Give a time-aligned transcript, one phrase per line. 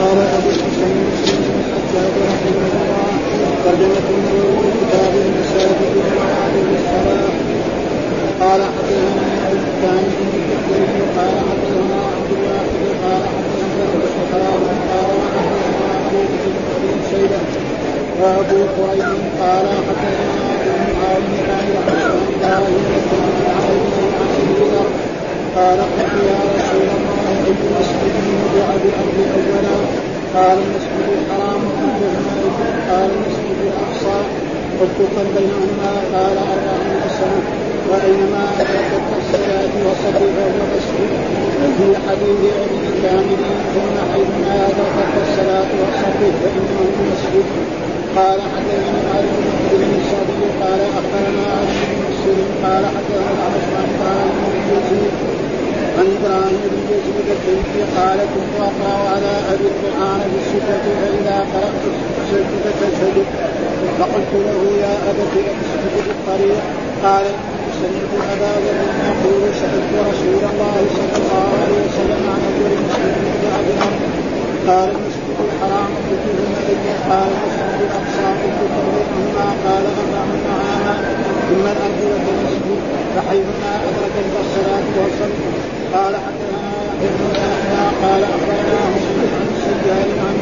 [0.00, 0.96] قال ابو بن
[1.60, 3.12] الحجاج رحمه الله
[3.64, 7.34] ترجمة النووي كتاب المساجد ومواعظ الصلاة
[8.40, 13.84] قال حدثنا ابو الثاني بن قال حدثنا عبد الواحد قال حدثنا
[14.54, 16.20] ابو قال وحدثنا ابو
[16.82, 17.40] بن شيبه
[18.20, 21.40] وابو قريب قال حدثنا ابو معاويه
[22.42, 22.62] قال
[23.00, 24.10] حدثنا
[24.62, 24.86] الله
[25.56, 29.76] قال قلت يا رسول الله اي مسجد وضع بارض اولا
[30.34, 31.62] قال المسجد الحرام
[32.90, 34.18] قال المسجد الاقصى
[34.80, 37.42] قلت كم بينهما قال اربعون سنه
[37.90, 41.10] واينما ادركت الصلاه وصلي فهو مسجد
[41.78, 43.40] في حديث ابي كامل
[43.74, 46.78] ثم حيثما ادركت الصلاه وصلي فانه
[47.10, 47.46] مسجد
[48.16, 49.30] قال حدثنا علي
[49.72, 53.88] بن الشعبي قال اخبرنا علي بن مسلم قال حدثنا الاعمش عن
[54.72, 55.49] يزيد
[56.00, 61.80] عن إبراهيم بن يزيد الكيفي قال كنت اقرا على ابي القران بالصفه فاذا قرات
[62.20, 63.16] الصفه تشهد
[63.98, 66.60] فقلت له يا ابت اسجد بالطريق
[67.04, 67.24] قال
[67.80, 73.66] سمعت ابا ذر يقول سالت رسول الله صلى الله عليه وسلم عن اول مسلم بعد
[74.68, 76.76] قال المسجد الحرام ثم اي
[77.10, 78.74] قال المسجد الاقصى قلت
[79.12, 80.22] ثم قال أربع
[80.60, 80.94] عاما
[81.48, 82.80] ثم الأرض والمسجد
[83.16, 88.94] فحيثما أدرك الصلاه وصلت قال حدثنا قال اخبرنا عن
[90.22, 90.36] عن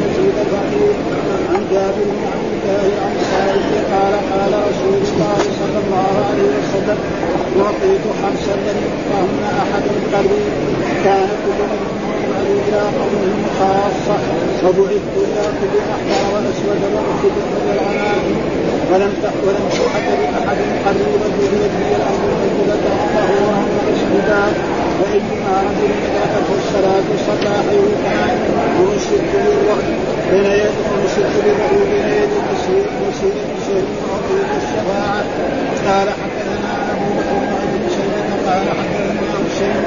[1.54, 6.98] عن جابر بن عبد الله عن سائل قال قال رسول الله صلى الله عليه وسلم
[7.64, 9.82] أعطيت خمسا لم يعطهن أحد
[10.14, 10.44] قبلي
[11.04, 11.60] كان كل
[12.46, 14.18] إلى قومه خاصة
[14.64, 18.36] وبعثت إلى كل أحمر وأسود واسود من الغنائم
[18.92, 19.12] ولم
[19.46, 22.76] ولم تحد لاحد قبلي وجعلت لي الأرض مسجدا
[23.14, 28.38] طهورا ومسجدا وايما رجل ادركته الصلاه صلى حيث كان
[28.80, 29.88] ومسجد للرعد
[30.30, 35.24] بين يدي ومسجد للرعد بين يدي المسير مسير بشهر وعطيه الشفاعه
[35.86, 37.38] قال حدثنا ابو بكر
[37.72, 39.82] بن شيبه قال حدثنا حسين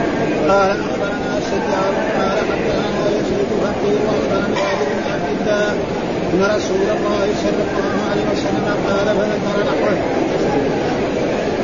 [0.49, 5.71] قال اخبرنا سجار قال حدثنا يزيد فقير واخبرنا جابر بن عبد الله
[6.33, 9.97] ان رسول الله صلى الله عليه وسلم قال فذكر نحوه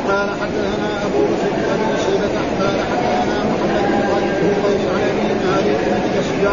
[0.08, 5.80] قال حدثنا أبو بكر بن ابي شيبة قال حدثنا محمد بن غير عن أبي مالك
[5.88, 6.50] بن اشجع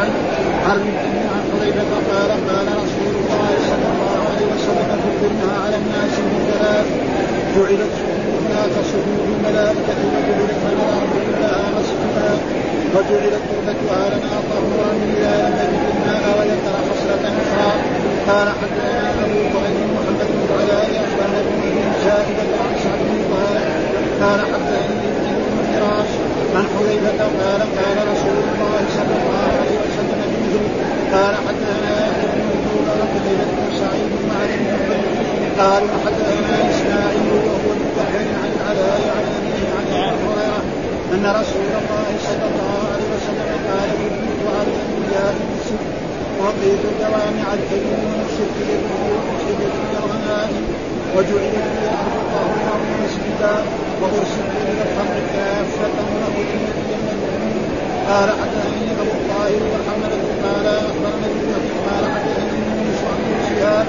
[0.67, 0.79] عن
[1.31, 6.87] عن حذيفه قال قال رسول الله صلى الله عليه وسلم كلنا على الناس من ثلاث
[7.55, 7.95] جعلت
[8.53, 12.31] لا تصدور الملائكة وجعلت الأرض كلها مسجدا.
[12.95, 17.71] وجعلت تربتها لنا طهورا اذا لم نجد الماء وذكر خصله أخرى.
[18.29, 21.55] قال حدثنا أبو بكر محمد بن علاء اخبرنا ابن
[22.03, 26.11] شاهدة عن سعد بن قال ابن فراش
[26.55, 30.63] عن حذيفة قال قال رسول الله صلى الله عليه وسلم بمثل
[31.13, 34.39] قال حدثنا يحيى بن مكتوب وحذيفة بن سعيد مع
[35.59, 40.61] قال وحدثنا إسماعيل وهو المتحن عن العلاء عن ابيه عن أبي هريرة
[41.13, 45.83] أن رسول الله صلى الله عليه وسلم قال يثبت على الانبياء بالسر
[46.41, 50.63] وقيت جوامع الكلم والشرك للركوع وشدة الغنائم
[51.15, 53.55] وجعلت لي الأرض طهورا ومسجدا
[54.01, 57.65] وارسلت إلى الخمر كافه وأهديت إلى المؤمنين
[58.09, 61.51] قال حدثني ابو الطاهر وحمله قال اخبرنا ابن
[61.87, 63.19] قال حدثني يونس عن
[63.49, 63.87] شهاب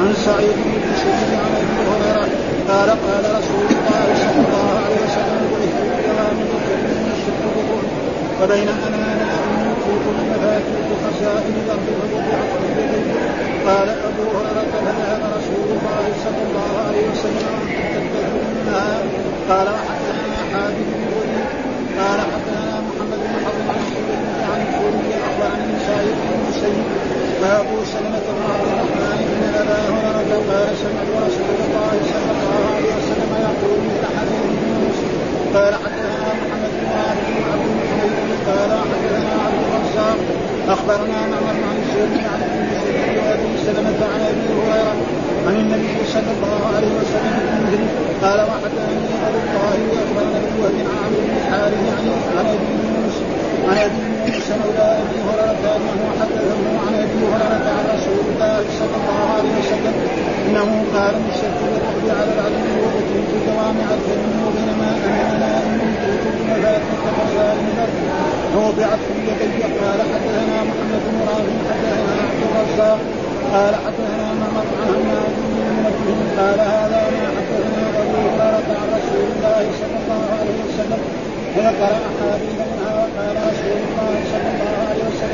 [0.00, 2.26] عن سعيد بن بشير عن ابي هريره
[2.68, 7.90] قال قال رسول الله صلى الله عليه وسلم بعثت بكلام الكريم من الشرك والظلم
[8.40, 13.12] وبينا أنا نائم اوتيت المفاتيح خزائن الأرض فوضعت في يدي
[13.66, 17.54] قال أبو هريرة فذهب رسول الله صلى الله عليه وسلم
[17.92, 18.88] وأنتم تنتثلونها
[19.48, 21.48] قال وحدثنا حاجب بن الوليد
[21.98, 23.80] قال حدثنا محمد بن حرب عن
[24.50, 26.84] عن الزهري اخبرني سعيد بن المسيب
[27.42, 32.92] وابو سلمه بن عبد الرحمن أن ابا هريره قال سمعت رسول الله صلى الله عليه
[32.98, 34.98] وسلم يقول مثل حديث يونس
[35.54, 40.18] قال حدثنا محمد بن عبد بن عبد الحميد قال حدثنا عبد الرزاق
[40.68, 44.96] اخبرنا معمر عن الزهري عن ابن مسعود وابي سلمه عن ابي هريره
[45.46, 47.88] عن النبي صلى الله عليه وسلم بمثله
[48.22, 52.06] قال وحدثني ابو الطاهر اخبرنا ابن وهب عن عمرو بن الحارث عن
[52.38, 53.16] عن ابي يونس
[53.68, 58.96] عن ابي يونس مولى ابي هريره انه حدثه عن ابي هريره عن رسول الله صلى
[59.00, 59.94] الله عليه وسلم
[60.48, 67.00] انه قال الشرك والرد على العدو واتيت جوامع الكلم وبينما أنا نائم اوتيت بمفاتيح
[67.82, 72.98] الأرض فوضعت في يدي قال حدثنا محمد بن رافع حدثنا عبد الرزاق
[73.52, 79.62] قال حدثنا معمر عن حماد بن قال هذا ما حدثنا ابو هريره عن رسول الله
[79.80, 81.00] صلى الله عليه وسلم
[81.56, 85.32] وذكر احاديث منها وقال رسول الله صلى الله عليه وسلم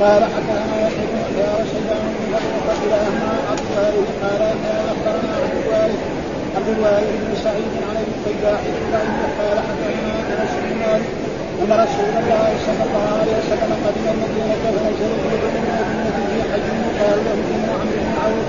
[0.00, 6.15] قال حدثنا يحيى بن يحيى وشيبان بن بكر كلاهما عبد الوارث قال اخبرنا عبد الوارث
[6.56, 8.60] عبد الوارث بن سعيد عن ابي الفلاح
[9.38, 11.08] قال حدثنا انس بن مالك
[11.62, 16.66] أن رسول الله صلى الله عليه وسلم قدم المدينة فنزل في المدينة في حج
[17.00, 18.46] قال له بن عمرو بن عوف.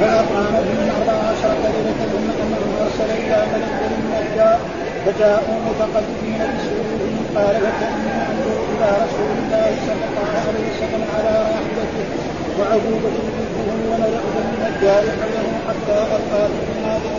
[0.00, 4.58] فأقام بهم أربع عشرة ليلة ثم أنه أرسل إلى ملك النجار
[5.04, 12.33] فجاءوا متقدمين بسرورهم قال فكأني أنظر إلى رسول الله صلى الله عليه وسلم على راحلته.
[12.58, 17.12] وعقوبة بالدهن ونرعد من النجار حوله حتى ألقى في هذا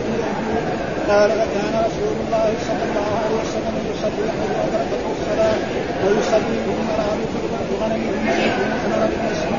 [1.08, 5.58] قال فكان رسول الله صلى الله عليه وسلم يصلي حيث أدركته الصلاة
[6.02, 7.32] ويصلي في المرابط
[7.70, 9.50] بغنمهم يكون أمر بالنسب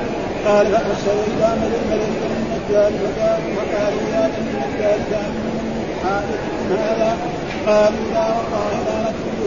[0.47, 5.57] قال فأرسل إلى ملك ملك النجار فجاءوا وقالوا يا بني النجار كان من
[6.03, 7.17] حائطكم هذا
[7.67, 9.37] قالوا لا والله لا ندخل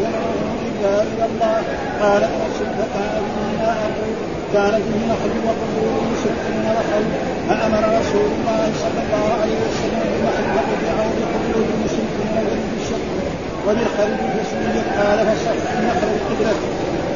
[0.68, 1.62] إلا إلى الله
[2.00, 7.04] قال انس فكان مما أقول كان به نخل وقبور المشركين نخل
[7.48, 13.04] فامر رسول الله صلى الله عليه وسلم بنخل فقطعوا بقبور المشركين وبالشق
[13.66, 16.54] وبالخلد فسميت قال فصف النخل القبلة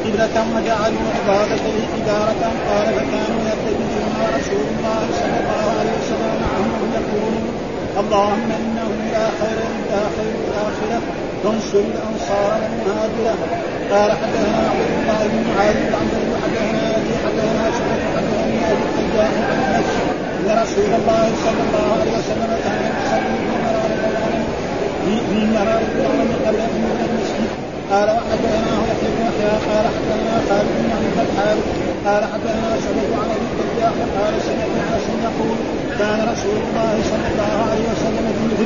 [0.05, 7.45] قبلة وجعلوا عبادته حجارة قال فكانوا يتجهون رسول الله صلى الله عليه وسلم معهم يقولون
[8.01, 13.35] اللهم إنه لا خير الا خير الاخره وانصر الأنصار والمهاجره
[13.91, 16.07] قال حدثنا عبد الله بن معاذ عن
[16.43, 20.05] حدثنا ابي حدثنا شعبة حدثني ابي الحجاج عن نفسه
[20.39, 24.45] ان رسول الله صلى الله عليه وسلم كان يصلي في مرار الغنم
[25.29, 27.65] في مرار الغنم قبل أن يدخل المسجد.
[27.91, 31.65] قال وحدثناه يحيى بن يحيى قال حدثنا خالد بن عبد الحارث
[32.05, 35.57] قال حدثنا شعبة عن أبي الحجاج قال سمعت انس يقول
[35.99, 38.65] كان رسول الله صلى الله عليه وسلم في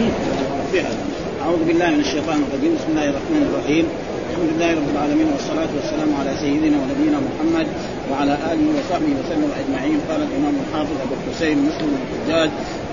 [0.80, 2.72] مثله أعوذ بالله من الشيطان الرجيم.
[2.78, 3.86] بسم الله الرحمن الرحيم.
[4.30, 7.68] الحمد لله رب العالمين والصلاة والسلام على سيدنا ونبينا محمد
[8.10, 9.98] وعلى آله وصحبه وسلم أجمعين.
[10.10, 12.50] قال الإمام الحافظ أبو الحسين مسلم الحجاج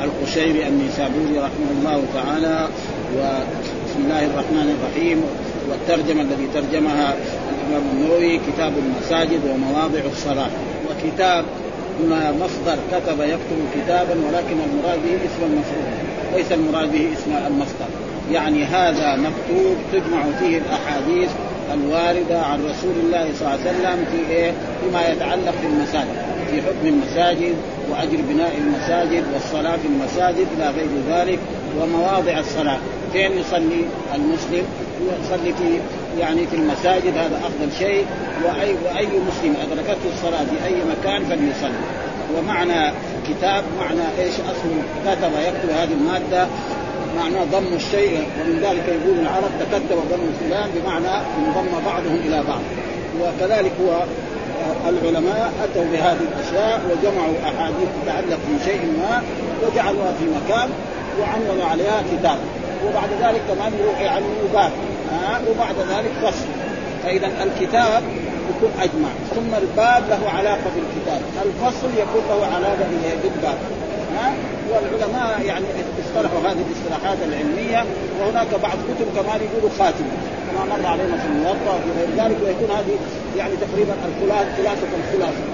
[0.06, 2.56] القشيري النيسابوري رحمه الله تعالى.
[3.16, 5.18] وبسم الله الرحمن الرحيم.
[5.68, 7.08] والترجمة الذي ترجمها
[7.52, 10.52] الإمام النووي كتاب المساجد ومواضع الصلاة.
[10.86, 11.44] وكتاب
[12.42, 15.92] مصدر كتب يكتب كتابا ولكن المراد به اسم المفعول.
[16.36, 17.90] ليس المراد به اسم المصدر.
[18.32, 21.30] يعني هذا مكتوب تجمع فيه الأحاديث
[21.74, 26.62] الواردة عن رسول الله صلى الله عليه وسلم في إيه؟ فيما يتعلق في المساجد في
[26.62, 27.54] حكم المساجد
[27.90, 31.38] وأجر بناء المساجد والصلاة في المساجد إلى غير ذلك
[31.80, 32.78] ومواضع الصلاة.
[33.12, 33.84] فين يصلي
[34.14, 34.64] المسلم؟
[35.24, 35.80] يصلي في
[36.20, 38.06] يعني في المساجد هذا أفضل شيء.
[38.44, 41.84] واي وأي مسلم أدركته الصلاة في أي مكان فليصلي.
[42.38, 42.92] ومعنى
[43.28, 46.46] كتاب معنى إيش؟ اصله كتب يكتب هذه المادة
[47.16, 52.60] معناه ضم الشيء ومن ذلك يقول العرب تكتب ضم فلان بمعنى انضم بعضهم إلى بعض.
[53.20, 54.04] وكذلك هو
[54.88, 59.22] العلماء أتوا بهذه الأشياء وجمعوا أحاديث تتعلق بشيء ما
[59.62, 60.68] وجعلوها في مكان
[61.20, 62.38] وعملوا عليها كتاب.
[62.86, 64.72] وبعد ذلك كمان يعلموا باب
[65.12, 66.46] ها وبعد ذلك فصل.
[67.04, 68.02] فإذا الكتاب
[68.50, 71.20] يكون أجمع ثم الباب له علاقة بالكتاب.
[71.44, 72.86] الفصل يكون له علاقة
[73.22, 73.58] بالباب.
[74.70, 75.64] والعلماء يعني
[76.06, 77.84] اصطلحوا هذه الاصطلاحات العلمية
[78.20, 80.16] وهناك بعض كتب كمان يقولوا خاتمة.
[80.46, 82.96] كما مر علينا في الموضع وفي غير ذلك ويكون هذه
[83.36, 85.44] يعني تقريبا الخلاصه خلاصة الخلاصة.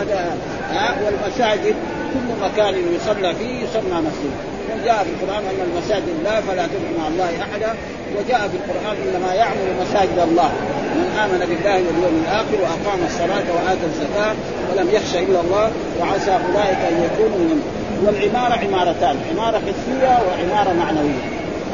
[0.00, 0.36] هذا
[0.70, 1.74] ها والمساجد
[2.16, 4.34] كل مكان يصلى فيه يسمى مسجد
[4.74, 7.74] وجاء في القرآن أن المساجد لا فلا تدعو مع الله أحدا.
[8.16, 10.50] وجاء في القرآن إنما يعمل مساجد الله.
[10.98, 14.34] من آمن بالله واليوم الآخر وأقام الصلاة وآتى الزكاة
[14.68, 15.70] ولم يخش إلا الله
[16.00, 17.60] وعسى أولئك أن يكونوا من
[18.04, 21.24] والعمارة عمارتان عمارة حسية وعمارة معنوية.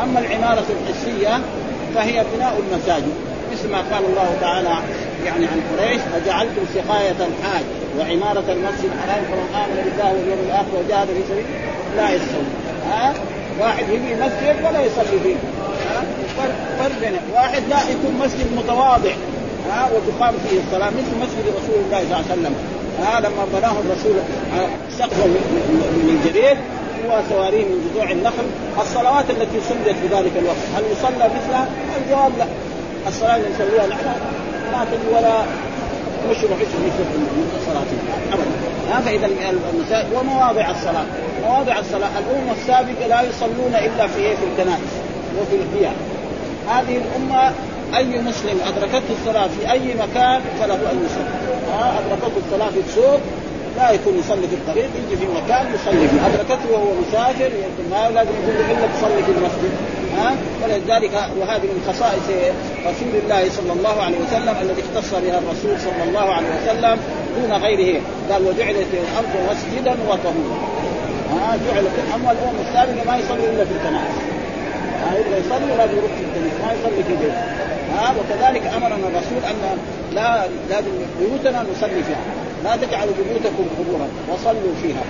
[0.03, 1.41] أما العمارة الحسية
[1.95, 3.32] فهي بناء المساجد.
[3.63, 4.69] مثل ما قال الله تعالى
[5.27, 7.65] يعني عن قريش وجعلتم سقاية الحاج
[7.99, 11.45] وعمارة المسجد الحرام فمن آمن بالله واليوم الآخر وجاهد في سبيل
[11.97, 12.45] لا يستوي
[12.91, 13.15] ها؟
[13.61, 15.35] واحد يجي مسجد ولا يصلي فيه؟
[15.91, 16.03] ها؟
[16.79, 19.15] فرق واحد لا يكون مسجد متواضع.
[19.71, 22.55] ها؟ وتقام فيه الصلاة مثل مسجد رسول الله صلى الله عليه وسلم.
[23.03, 24.15] ها؟ لما بناه الرسول
[24.99, 26.57] سقفا من الجريد
[27.07, 28.47] وسواريه من جذوع النخل.
[28.81, 32.47] الصلوات التي صليت في ذلك الوقت هل يصلى مثلها؟ الجواب لا.
[33.09, 34.07] الصلاة اللي نصليها نحن
[34.73, 35.43] ما تجي ولا
[36.31, 37.05] مشروع مثل
[37.61, 37.85] الصلاة؟
[38.33, 38.51] ابدا.
[38.91, 39.27] ها فاذا
[39.75, 41.05] المساجد ومواضع الصلاة.
[41.47, 44.93] مواضع الصلاة الأمة السابقة لا يصلون إلا في في الكنائس
[45.41, 45.91] وفي البيع
[46.69, 47.53] هذه الأمة
[47.97, 51.53] أي مسلم أدركته الصلاة في أي مكان فله أن يصلي.
[51.73, 53.21] ها أدركته الصلاة في السوق
[53.77, 56.27] لا يكون يصلي في الطريق يجي في مكان يصلي فيه.
[56.27, 59.73] أدركته وهو مسافر يمكن ما لازم يقول له إلا تصلي في المسجد.
[60.19, 62.27] ها ولذلك وهذه من خصائص
[62.91, 66.97] رسول الله صلى الله عليه وسلم الذي اختص بها الرسول صلى الله عليه وسلم
[67.37, 68.01] دون غيره.
[68.31, 70.59] قال وجعلت الأرض مسجدا وطهورا.
[71.33, 74.17] ها جعلت اما الامم الثانية ما يصلي إلا في الكنائس
[75.03, 77.43] ها يبغى يصلي لازم يروح في الكنيسه ما يصلي في بيته.
[77.97, 79.79] ها وكذلك أمرنا الرسول أن
[80.15, 80.91] لا لازم
[81.21, 82.25] بيوتنا نصلي فيها.
[82.65, 85.05] لا تجعلوا بيوتكم قبورا وصلوا فيها.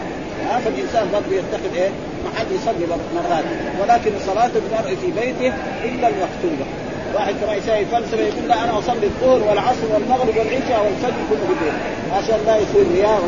[0.49, 1.91] ها فالإنسان برضه يتخذ إيه؟
[2.27, 3.45] محل يصلي مرات.
[3.81, 6.67] ولكن صلاة المرء في بيته إلا المكتوبه
[7.15, 11.53] واحد كما يساوي فلسفه يقول لا أنا أصلي الظهر والعصر والمغرب والعشاء والفجر كله في
[11.53, 11.75] البيت.
[12.13, 13.21] عشان لا يصير رياء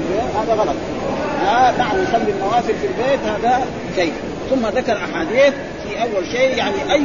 [0.43, 0.77] هذا غلط.
[1.45, 3.67] ها نعم يصلي النوافل في البيت هذا
[3.97, 4.13] شيء.
[4.51, 5.55] ثم ذكر أحاديث
[6.03, 7.01] أول شيء يعني أي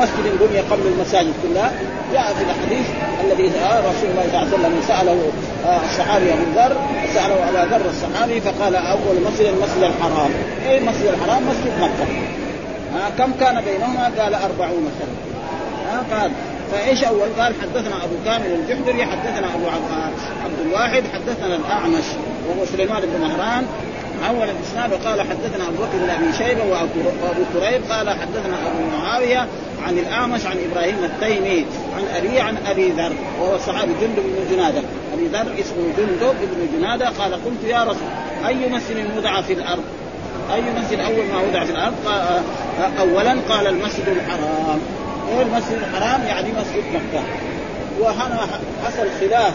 [0.00, 1.72] مسجد بني قبل المساجد كلها
[2.12, 2.86] جاء في الحديث
[3.24, 5.30] الذي رسول الله صلى الله عليه وسلم سأله
[5.66, 6.76] آه، الصحابي أبو ذر
[7.14, 10.30] سأله أبا ذر الصحابي فقال أول مسجد المسجد الحرام.
[10.66, 12.06] إيه المسجد الحرام؟ مسجد مكة.
[12.94, 15.16] ها كم كان بينهما؟ قال أربعون سنة.
[15.90, 16.30] ها قال
[16.72, 19.66] فإيش أول؟ قال حدثنا أبو كامل الجحدري حدثنا أبو
[20.44, 22.04] عبد الواحد حدثنا الأعمش
[22.48, 23.66] وهو سليمان بن مهران
[24.28, 29.46] أول الإسناد وقال حدثنا أبو بكر بن أبي شيبة وأبو كريب قال حدثنا أبو معاوية
[29.86, 31.66] عن الأعمش عن إبراهيم التيمي
[31.96, 34.82] عن أبي عن أبي ذر وهو الصحابي جندب بن جنادة.
[35.14, 37.08] أبي ذر اسمه جندب بن جنادة.
[37.08, 38.08] قال قلت يا رسول
[38.46, 39.84] أي مسجد وضع في الأرض؟
[40.54, 42.42] أي مسجد أول ما وضع في الأرض؟ قال
[42.98, 44.80] اولا قال المسجد الحرام.
[45.28, 47.24] إيه المسجد الحرام؟ يعني مسجد مكة.
[48.00, 48.46] وهنا
[48.84, 49.54] حصل خلاف.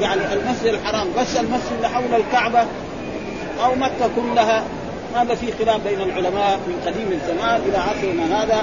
[0.00, 2.64] يعني المسجد الحرام بس المسجد اللي حول الكعبة؟
[3.64, 4.62] أو مكة كلها.
[5.16, 8.62] هذا في خلاف بين العلماء من قديم الزمان إلى عصرنا هذا.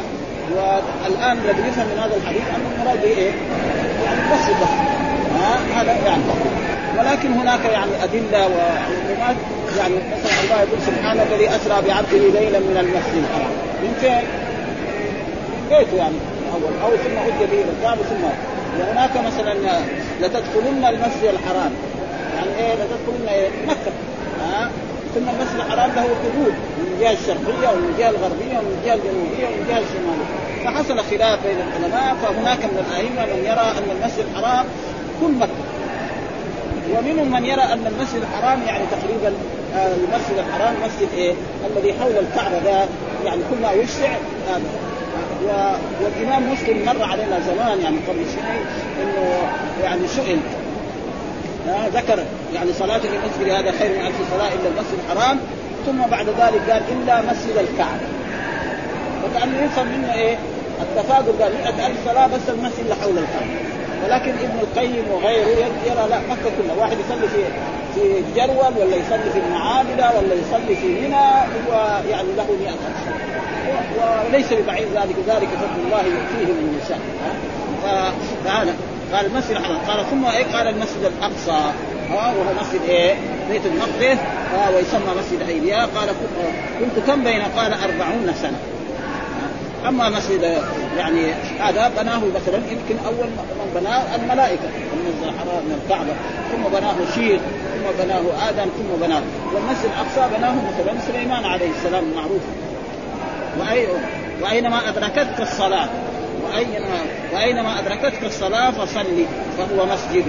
[0.56, 3.32] والآن الذي يفهم من هذا الحديث أن المراد إيه؟
[4.06, 4.46] يعني بس
[5.40, 6.24] ها؟ هذا يعني.
[6.98, 9.36] ولكن هناك يعني أدلة وعلومات
[9.78, 13.24] يعني مثلا الله يقول سبحانه الذي أسرى بعبده ليلا من المسجد.
[13.24, 13.52] الحرام
[13.84, 14.28] من فين؟
[15.70, 16.16] بيته يعني.
[16.54, 16.74] أول.
[16.84, 18.24] أو ثم اتي به الكعبة ثم.
[18.80, 19.54] وهناك مثلا
[20.22, 21.72] لتدخلن المسجد الحرام.
[22.36, 23.92] يعني إيه؟ لتدخلن إيه؟ مكة.
[24.42, 24.70] ها
[25.16, 29.60] ثم المسجد الحرام له حدود من الجهه الشرقية ومن الجهه الغربية ومن الجهه الجنوبية ومن
[29.62, 30.28] الجهه الشمالية.
[30.64, 34.66] فحصل خلاف بين العلماء فهناك من الأئمة من يرى أن المسجد الحرام
[35.22, 35.62] كل مكة.
[36.94, 39.34] ومنهم من يرى أن المسجد الحرام يعني تقريبا
[39.76, 41.34] آه، المسجد الحرام مسجد إيه؟
[41.70, 42.86] الذي حول الكعبة ده
[43.26, 44.10] يعني كل ما يوسع
[44.50, 44.70] هذا.
[45.46, 45.50] و...
[46.04, 48.62] والإمام مسلم مر علينا زمان يعني قبل سنين
[49.02, 49.50] إنه
[49.84, 50.40] يعني سئل
[51.94, 52.20] ذكر
[52.54, 55.40] يعني صلاة في المسجد هذا خير من ألف صلاة إلا المسجد الحرام.
[55.86, 58.08] ثم بعد ذلك قال إلا مسجد الكعبة.
[59.24, 60.38] وكأنه يفهم منه إيه؟
[60.82, 63.58] التفاضل قال 100000 صلاة بس المسجد اللي حول الكعبة.
[64.04, 66.76] ولكن ابن القيم وغيره يرى لا مكة كلها.
[66.80, 67.44] واحد يصلي في
[67.96, 71.16] في جرول ولا يصلي في المعابدة ولا يصلي في منى
[71.70, 72.78] هو يعني له 100000
[74.28, 77.00] وليس ببعيد ذلك ذلك فضل الله يؤتيه من يشاء.
[78.46, 78.74] فهذا.
[79.14, 81.72] قال المسجد الحرام قال ثم إيه؟ قال المسجد الأقصى.
[82.10, 83.16] ها وهو مسجد إيه؟
[83.50, 84.20] بيت المقدس.
[84.76, 86.10] ويسمى مسجد ايلياء قال
[86.80, 88.60] كنت كم بين؟ قال أربعون سنة.
[89.88, 90.62] أما مسجد
[90.98, 96.14] يعني هذا بناه مثلا يمكن أول من بناه الملائكة المسجد الحرام من الكعبة.
[96.52, 97.42] ثم بناه شيخ
[97.74, 99.22] ثم بناه آدم ثم بناه.
[99.54, 102.42] والمسجد الأقصى بناه مثلا سليمان عليه السلام المعروف
[103.60, 103.88] وأي
[104.42, 105.90] وأينما ادركتك الصلاة
[106.50, 107.00] واينما
[107.34, 109.26] وأينما أدركتك الصلاة فصلي
[109.58, 110.26] فهو مسجد.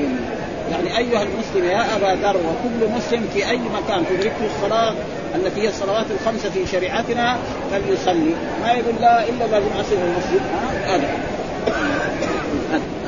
[0.70, 4.94] يعني أيها المسلم يا أبا ذر وكل مسلم في أي مكان تدركه الصلاة
[5.34, 7.36] التي هي الصلوات الخمسة في شريعتنا
[7.70, 8.34] فليصلي.
[8.62, 10.40] ما يقول لا إلا لازم اصل المسجد.
[10.84, 11.08] هذا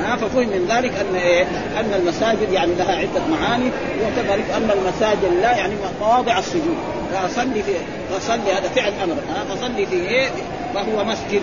[0.00, 1.42] ها ففهم من ذلك أن إيه؟
[1.80, 3.70] أن المساجد يعني لها عدة معاني
[4.02, 6.76] وكذلك أن المساجد لا يعني مواضع السجود.
[7.12, 7.72] فصلي في
[8.14, 10.28] فصلي هذا فعل أمر ها فصلي في إيه؟
[10.74, 11.42] فهو مسجد.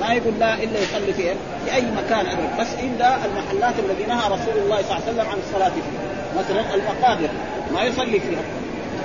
[0.00, 1.34] ما يقول لا إلا يصلي في إيه؟
[1.64, 2.50] في أي مكان أدرك.
[2.60, 6.38] بس إلا المحلات التي نهى رسول الله صلى الله عليه وسلم عن الصلاة فيها.
[6.38, 7.28] مثلا المقابر
[7.74, 8.42] ما يصلي فيها.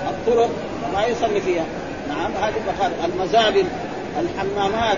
[0.10, 0.50] الطرق
[0.94, 1.66] ما يصلي فيها.
[2.10, 3.66] نعم هذه المقابر المزابل
[4.20, 4.98] الحمامات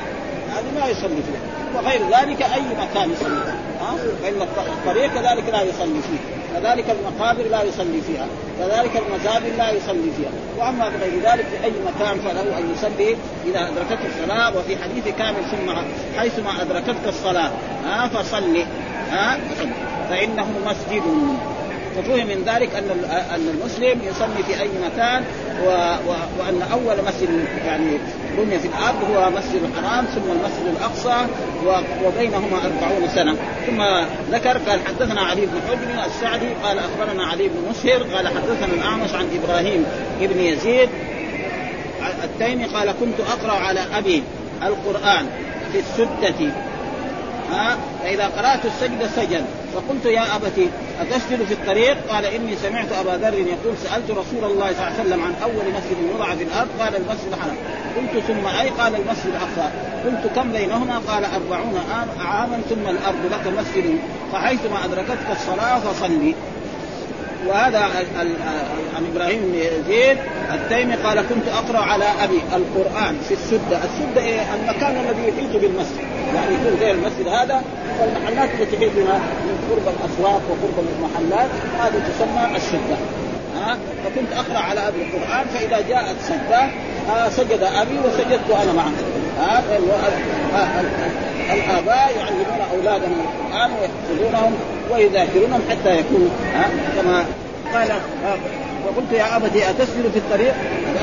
[0.49, 1.41] هذه ما يصلي فيها.
[1.75, 3.70] وغير ذلك أي مكان يصلي
[4.23, 8.27] فإن الطريق كذلك لا يصلي فيه كذلك المقابر لا يصلي فيها
[8.59, 10.31] كذلك المزابل لا يصلي فيها.
[10.57, 15.43] وأما بغير ذلك في اي مكان فله أن يصلي إذا أدركته الصلاة وفي حديث كامل
[15.51, 15.73] ثم
[16.19, 17.51] حيثما أدركتك الصلاة
[17.85, 18.65] ها فصلي
[19.11, 19.73] ها فصلي.
[20.09, 21.03] فإنه مسجد.
[21.95, 22.89] ففهم من ذلك أن
[23.35, 25.23] أن المسلم يصلي في أي مكان
[25.63, 25.67] و...
[26.07, 26.13] و...
[26.39, 27.97] وأن أول مسجد يعني
[28.37, 31.27] بني في الأرض هو مسجد الحرام ثم المسجد الأقصى.
[32.05, 33.35] وبينهما أربعون سنة.
[33.67, 33.81] ثم
[34.31, 39.13] ذكر قال حدثنا علي بن حجر السعدي قال أخبرنا علي بن مسهر قال حدثنا الأعمش
[39.13, 39.85] عن إبراهيم
[40.21, 40.89] بن يزيد
[42.23, 44.23] التيمي قال كنت أقرأ على أبي
[44.63, 45.25] القرآن
[45.71, 46.51] في السدة.
[47.51, 49.45] ها؟ فإذا قرأت السجدة سجد.
[49.73, 50.69] فقلت يا أبتي
[51.01, 55.01] أتسجد في الطريق؟ قال إني سمعت أبا ذر يقول سألت رسول الله صلى الله عليه
[55.01, 57.55] وسلم عن أول مسجد وضع في الأرض قال المسجد الحرام
[57.97, 59.73] قلت ثم أي؟ قال المسجد الأقصى
[60.05, 61.79] قلت كم بينهما؟ قال أربعون
[62.19, 63.99] عاما ثم الأرض لك مسجد
[64.33, 66.35] فحيثما أدركتك الصلاة فصلي.
[67.47, 67.79] وهذا
[68.95, 70.17] عن إبراهيم بن زيد
[70.53, 76.05] التيمي قال كنت أقرأ على أبي القرآن في السدة، السدة إيه؟ المكان الذي يحيط بالمسجد،
[76.35, 77.63] يعني يكون زي المسجد هذا
[77.99, 82.97] والمحلات التي تحيط بها من قرب الأسواق وقرب المحلات هذه تسمى السدة.
[83.55, 86.61] ها فكنت أقرأ على أبي القرآن فإذا جاءت سدة
[87.09, 88.91] آه سجد أبي وسجدت أنا معه.
[89.39, 89.63] ها
[91.53, 94.53] الآباء يعلمون أولادهم القرآن ويحفظونهم
[94.93, 96.29] ويذاكرونهم حتى يكونوا
[96.95, 97.25] كما
[97.73, 97.89] قال
[98.85, 100.53] وقلت يا أبتي أتسجد في الطريق؟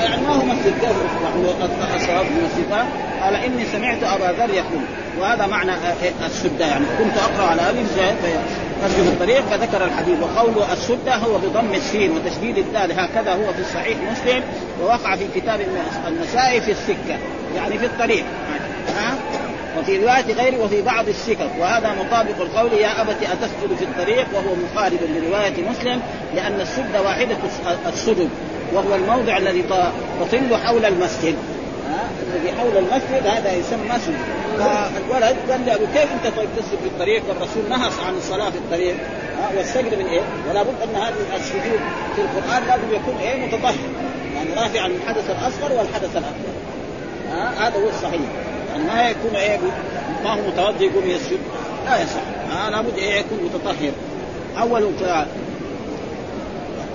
[0.02, 0.74] يعني ما هو مسجد
[1.96, 2.72] الصلاه في المسجد؟
[3.22, 4.82] قال إني سمعت أبا ذر يقول
[5.20, 5.72] وهذا معنى
[6.26, 6.84] السده يعني.
[6.98, 7.82] كنت أقرأ على ابي
[8.84, 10.18] مسجد الطريق فذكر الحديث.
[10.22, 13.00] وقول السده هو بضم السين وتشديد الدال.
[13.00, 14.42] هكذا هو في الصحيح مسلم
[14.82, 15.60] ووقع في كتاب
[16.08, 17.18] النسائي في السكة
[17.56, 18.24] يعني في الطريق.
[18.98, 19.14] ها؟
[19.78, 24.54] وفي رواية غيره وفي بعض السكك وهذا مطابق القول يا أبت أتسجد في الطريق وهو
[24.54, 26.00] مخالف لرواية مسلم
[26.34, 27.36] لأن السد واحدة
[27.88, 28.28] السدد
[28.72, 29.64] وهو الموضع الذي
[30.20, 31.36] تطل حول المسجد.
[32.34, 34.18] الذي حول المسجد هذا يسمى مسجد
[34.58, 38.96] فالولد قال له كيف أنت طيب تسجد في الطريق؟ والرسول نهى عن الصلاة في الطريق.
[39.56, 40.20] والسجد من إيه؟
[40.50, 41.80] ولا بد أن هذا السجود
[42.16, 43.74] في القرآن لازم يكون إيه؟ متطهر.
[44.34, 46.58] يعني رافعا الحدث الأصغر والحدث الأكبر.
[47.58, 48.20] هذا هو الصحيح.
[48.78, 49.58] يعني ما يكون إيه
[50.24, 51.38] ما هو متوضي يقوم يسجد.
[51.84, 52.20] لا يصح
[52.52, 53.92] آه لابد إيه يكون متطهر.
[54.60, 54.82] أول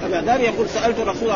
[0.04, 1.32] أبا ذر يقول سألت الرسول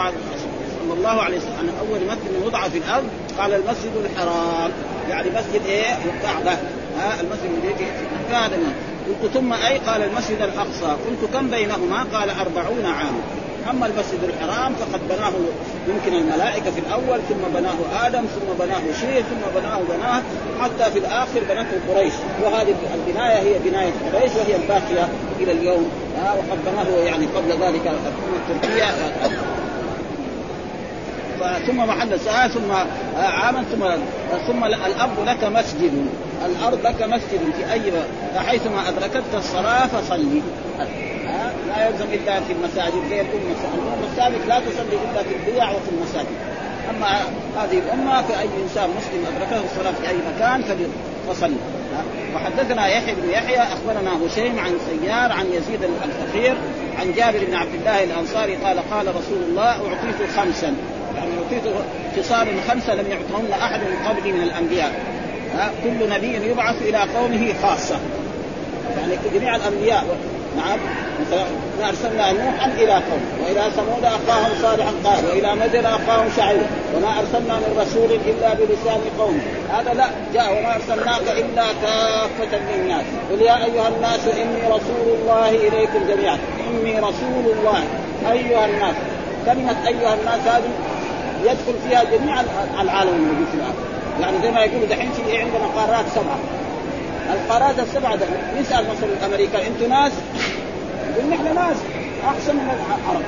[0.80, 3.08] صلى الله عليه وسلم عن أول مسجد وضع في الأرض
[3.40, 4.72] قال المسجد الحرام.
[5.10, 6.58] يعني مسجد إيه؟ الكعبة.
[6.98, 7.86] ها المسجد الذي
[8.32, 8.58] هذا
[9.24, 10.86] قلت ثم أي؟ قال المسجد الأقصى.
[10.86, 13.22] قلت كم بينهما؟ قال أربعون عاما.
[13.70, 15.34] اما المسجد الحرام فقد بناه
[15.88, 20.22] يمكن الملائكة في الأول ثم بناه آدم ثم بناه شيء ثم بناه بناه
[20.62, 22.14] حتى في الآخر بنته قريش.
[22.44, 25.08] وهذه البناية هي بناية قريش وهي الباقية
[25.40, 25.90] إلى اليوم.
[26.24, 28.86] آه وقد بناه يعني قبل ذلك الحكومة التركية.
[31.68, 32.72] ثم محل ساعة ثم
[33.18, 33.86] عاما ثم
[34.48, 36.08] ثم الأرض لك مسجد.
[36.46, 37.92] الأرض لك مسجد في أي
[38.38, 40.42] حيثما أدركتك الصلاة فصلي.
[41.68, 45.90] لا يلزم إلا في المساجد زي الامه الامه السابق لا تصلي إلا في البيع وفي
[45.92, 46.38] المساجد.
[46.90, 47.08] أما
[47.58, 50.64] هذه الأمة فأي إنسان مسلم أدركه الصلاة في أي مكان
[51.30, 51.56] فصلي
[52.36, 56.58] وحدثنا يحيى بن يحيى أخبرنا هشيم عن سيار عن يزيد الفقير
[57.00, 60.76] عن جابر بن عبد الله الأنصاري قال قال رسول الله أعطيت خمسا.
[61.16, 61.74] يعني أعطيت
[62.18, 64.92] خصال خمسة لم يعطهن أحد من قبلي من الأنبياء.
[65.84, 68.00] كل نبي يبعث إلى قومه خاصة.
[68.98, 70.06] يعني جميع الأنبياء.
[70.58, 70.80] نعم
[71.84, 76.62] ارسلنا نوحا إلى قوم وإلى ثمود أخاهم صالحا قال وإلى مدين أخاهم شعيب
[76.96, 79.42] وما أرسلنا من رسول إلا بلسان قوم
[79.74, 83.06] هذا لا جاء وما أرسلناك إلا كافة للناس.
[83.32, 86.38] قل يا أيها الناس إني رسول الله إليكم جميعا.
[86.70, 87.84] إني رسول الله
[88.32, 88.96] أيها الناس.
[89.46, 90.72] كلمة أيها الناس هذه
[91.44, 92.42] يدخل فيها جميع
[92.82, 93.76] العالم الموجود في الأرض.
[94.22, 96.38] يعني زي ما يقولوا دحين في عندنا قارات سبعة.
[97.34, 98.26] القارات السبعه ده
[98.60, 100.12] نسال مثلا الامريكان أنتم ناس؟
[101.16, 101.78] يقول نحن ناس.
[102.28, 103.22] احسن من العرب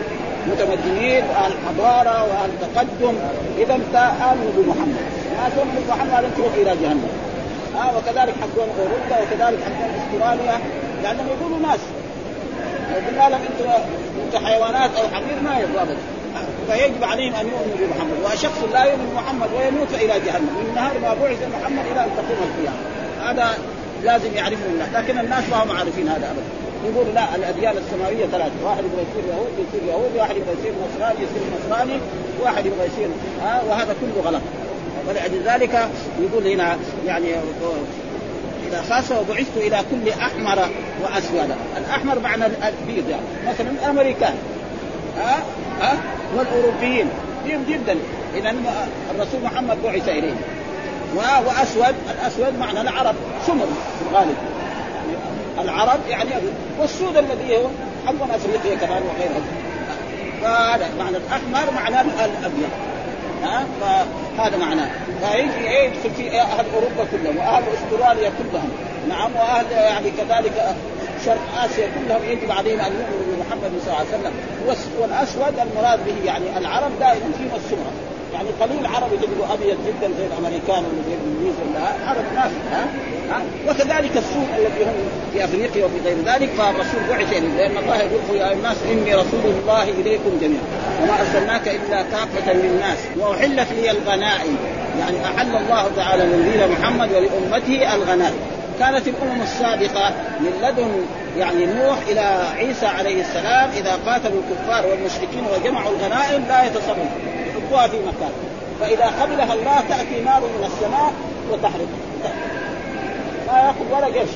[0.47, 3.15] متمدنين واهل حضارة وأهل تقدم.
[3.57, 4.97] إذا أنت امنوا بمحمد.
[5.37, 7.11] ما تؤمن بمحمد لن تروح إلى جهنم.
[7.75, 10.59] آه وكذلك حقون أوروبا وكذلك حقون أستراليا.
[11.03, 11.79] لأنهم يقولوا ناس.
[12.91, 13.69] لو قلنا لهم أنتم
[14.25, 16.03] أنتم حيوانات أو حمير ما يرضى أبدا.
[16.67, 18.17] فيجب عليهم أن يؤمنوا بمحمد.
[18.25, 20.53] وشخص لا يؤمن بمحمد ويموت فإلى جهنم.
[20.59, 22.81] من نهار ما بعث محمد إلى أن تقوم القيامة.
[23.25, 23.57] هذا
[24.03, 26.43] لازم يعرفه الناس لكن الناس ما هم عارفين هذا ابدا.
[26.85, 31.15] يقول لا الأديان السماوية ثلاثة واحد يبغى يصير يهود يصير يهود واحد يبغى يصير نصراني
[31.15, 31.99] يصير نصراني
[32.41, 33.07] واحد يبغى يصير
[33.43, 34.41] ها وهذا كله غلط.
[35.07, 35.89] ولأجل ذلك
[36.21, 37.27] يقول هنا يعني
[38.67, 40.69] إذا خاص وبعثت إلى كل أحمر
[41.03, 41.55] وأسود.
[41.77, 43.53] الأحمر معنى البيض يعني.
[43.53, 44.33] مثلا الأمريكان
[45.17, 45.43] ها
[45.81, 45.97] ها
[46.35, 47.07] والأوروبيين.
[47.45, 47.95] بيض جدا.
[48.35, 48.55] إذا
[49.15, 50.37] الرسول محمد بعث إليهم.
[51.15, 51.95] وأسود.
[52.11, 53.15] الأسود معنى العرب
[53.47, 54.35] سمر في الغالب.
[55.59, 56.29] العرب يعني
[56.79, 57.67] والسود الذي هو
[58.05, 59.41] حق افريقيا كمان وغيرها
[60.41, 62.69] فهذا معنى الأحمر معناه الأبيض.
[63.43, 63.65] ها؟
[64.37, 64.89] فهذا معناه.
[65.21, 68.69] فيجي يدخل في أهل أوروبا كلهم وأهل أستراليا كلهم.
[69.09, 70.75] نعم وأهل يعني كذلك
[71.25, 74.33] شرق آسيا كلهم يجب عليهم أن يؤمنوا بمحمد صلى الله عليه وسلم.
[74.99, 77.91] والأسود المراد به يعني العرب دائما فيهم السمرة.
[78.33, 82.87] يعني قليل عربي تجده أبيض جدا زي الأمريكان ولا زي الانجليز ولا عرب ناس ها؟
[83.31, 84.93] ها؟ وكذلك السوء الذي هم
[85.33, 89.45] في أفريقيا وفي غير ذلك فالرسول بعث اليهم لأن الله يقول يا الناس إني رسول
[89.45, 90.61] الله إليكم جميعا.
[91.01, 94.57] وما أرسلناك إلا كافه للناس وأحلت لي الغنائم.
[94.99, 98.58] يعني أحل الله تعالى لنبينا محمد ولأمته الغنائم.
[98.79, 101.05] كانت الأمم السابقة من لدن
[101.37, 107.09] يعني نوح إلى عيسى عليه السلام إذا قاتلوا الكفار والمشركين وجمعوا الغنائم لا يتصرفون
[107.47, 108.31] يحطوها في مكان.
[108.79, 111.13] فإذا قبلها الله تأتي نار من السماء
[111.51, 112.33] وتحرقها
[113.47, 114.29] ما ياخذ ولا قرش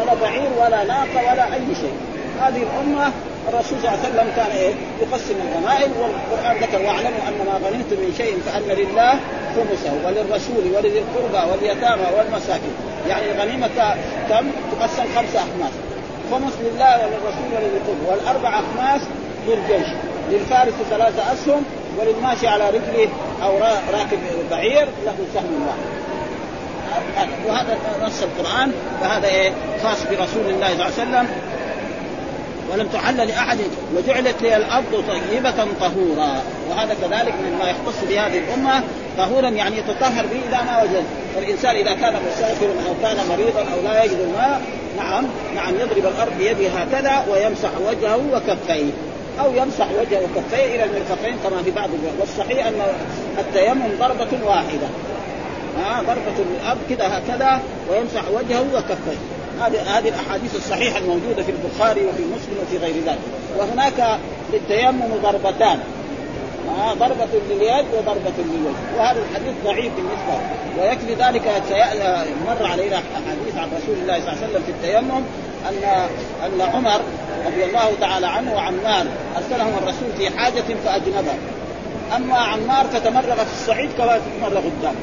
[0.00, 1.96] ولا بعير ولا ناقة ولا أي شيء.
[2.40, 3.12] هذه الأمة
[3.48, 7.96] الرسول صلى الله عليه وسلم كان إيه؟ يقسم الغنائم والقرآن ذكر واعلموا أن ما غنمتم
[7.96, 9.12] من شيء فأن لله
[9.56, 12.87] خمسه وللرسول ولذي القربى واليتامى والمساكين.
[13.08, 13.68] يعني الغنيمة
[14.28, 15.72] كم تقسم خمسه أخماس.
[16.32, 19.00] خمس لله وللرسول القربى والأربع أخماس
[19.46, 19.88] للجيش.
[20.30, 21.62] للفارس ثلاثة أسهم
[21.98, 23.08] وللماشي على رجله
[23.42, 23.58] أو
[23.92, 24.18] راكب
[24.50, 25.98] بعير له سهم واحد.
[27.46, 31.28] وهذا نص القرآن فهذا إيه؟ خاص برسول الله صلى الله عليه وسلم.
[32.72, 33.58] ولم تحل لأحد
[33.96, 36.42] وجعلت لي الأرض طيبة طهورا.
[36.70, 38.82] وهذا كذلك مما يختص بهذه الأمة.
[39.18, 41.04] طهورا يعني يتطهر به إذا ما وجد.
[41.34, 44.62] فالإنسان إذا كان مسافرا أو كان مريضا أو لا يجد الماء
[44.96, 48.90] نعم نعم يضرب الأرض بيده هكذا ويمسح وجهه وكفيه.
[49.40, 52.20] أو يمسح وجهه وكفيه إلى المرفقين كما في بعض الجهة.
[52.20, 52.80] والصحيح أن
[53.38, 54.88] التيمم ضربة واحدة.
[55.78, 59.37] ها ضربة الأرض كذا هكذا ويمسح وجهه وكفيه.
[59.60, 63.18] هذه هذه الأحاديث الصحيحة الموجودة في البخاري وفي مسلم وفي غير ذلك.
[63.58, 64.18] وهناك
[64.52, 65.78] للتيمم ضربتان.
[66.80, 68.98] آه ضربة لليد وضربة للوجه.
[68.98, 70.40] وهذا الحديث ضعيف بالنسبة.
[70.78, 71.42] ويكفي ذلك
[72.46, 75.22] مر علينا حديث عن رسول الله صلى الله عليه وسلم في التيمم
[75.68, 76.08] أن
[76.46, 77.00] أن عمر
[77.46, 81.34] رضي الله تعالى عنه وعمار أرسلهم الرسول في حاجة فأجنبه.
[82.16, 84.94] أما عمار فتمرغ في الصعيد كما تتمرغ الدم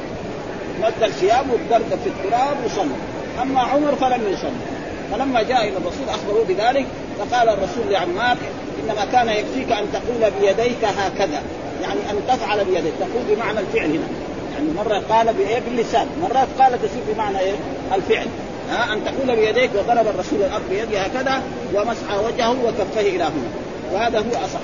[0.82, 2.96] مد الثياب وتدردب في التراب وصلى.
[3.42, 4.76] أما عمر فلم يصلي
[5.12, 6.86] فلما جاء إلى الرسول اخبروه بذلك
[7.18, 8.36] فقال الرسول لعمار
[8.84, 11.42] إنما كان يكفيك أن تقول بيديك هكذا.
[11.82, 12.92] يعني أن تفعل بيديك.
[13.00, 14.08] تقول بمعنى الفعل هنا.
[14.54, 16.06] يعني مرة قال بإيه؟ باللسان.
[16.22, 17.54] مرات قال تصير بمعنى إيه؟
[17.94, 18.26] الفعل.
[18.70, 21.42] ها؟ أن تقول بيديك وضرب الرسول الأرض بيده هكذا
[21.74, 23.50] ومسح وجهه وكفيه إلى هنا.
[23.92, 24.60] وهذا هو أصح.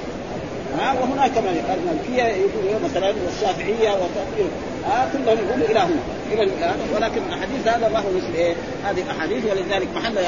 [0.79, 3.91] ها؟ وهناك المالكيه يقول مثلا والشافعيه
[4.87, 6.51] ها كلهم يقولوا إلى هنا إلى
[6.95, 10.19] ولكن الحديث هذا ما هو مثل إيه؟ هذه الاحاديث ولذلك محل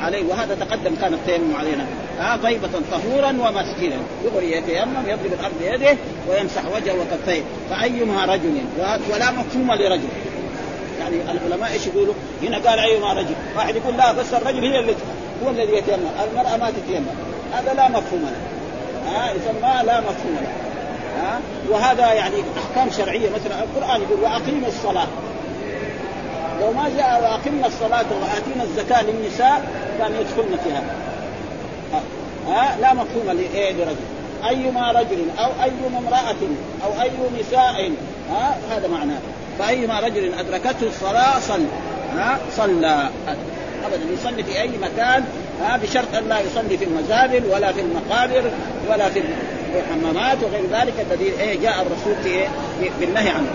[0.00, 1.86] عليه وهذا تقدم كان التيمم علينا.
[2.18, 3.96] ها طيبة طهورا ومسكينا.
[4.24, 5.96] يغري يتيمم يضرب الأرض بيده
[6.28, 7.42] ويمسح وجهه وكفيه.
[7.70, 8.54] فأيما رجل
[9.12, 10.08] ولا مفهوم لرجل.
[11.00, 14.94] يعني العلماء إيش يقولوا؟ هنا قال أيما رجل، واحد يقول لا بس الرجل هي اللي
[15.44, 17.06] هو الذي يتيمم، المرأة ما تتيمم،
[17.52, 18.36] هذا لا مفهوم له.
[19.12, 20.71] ها يسمى لا مفهوم له.
[21.22, 25.06] ها وهذا يعني أحكام شرعية مثلا القرآن يقول وأقيموا الصلاة.
[26.60, 29.62] لو ما جاء وأقمنا الصلاة وآتينا الزكاة للنساء
[29.98, 30.94] كان يدخلن في هذا
[32.48, 33.96] ها لا مفهوم لرجل
[34.48, 36.36] أيما رجل أو ايما امرأة
[36.84, 37.92] أو أي نساء
[38.30, 39.18] ها هذا معناه.
[39.58, 41.66] فأيما رجل أدركته الصلاة صلى
[42.16, 43.08] ها صلى.
[43.86, 44.12] ابدا.
[44.14, 45.24] يصلي في أي مكان
[45.62, 48.50] ها بشرط أن لا يصلي في المزابل ولا في المقابر
[48.90, 49.22] ولا في
[49.74, 50.94] الحمامات وغير ذلك.
[51.10, 52.48] الذي إيه جاء الرسول في إيه
[53.00, 53.50] بالنهي عنه.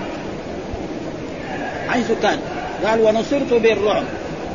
[1.89, 2.39] حيث كان.
[2.85, 4.03] قال ونصرت بالرعب.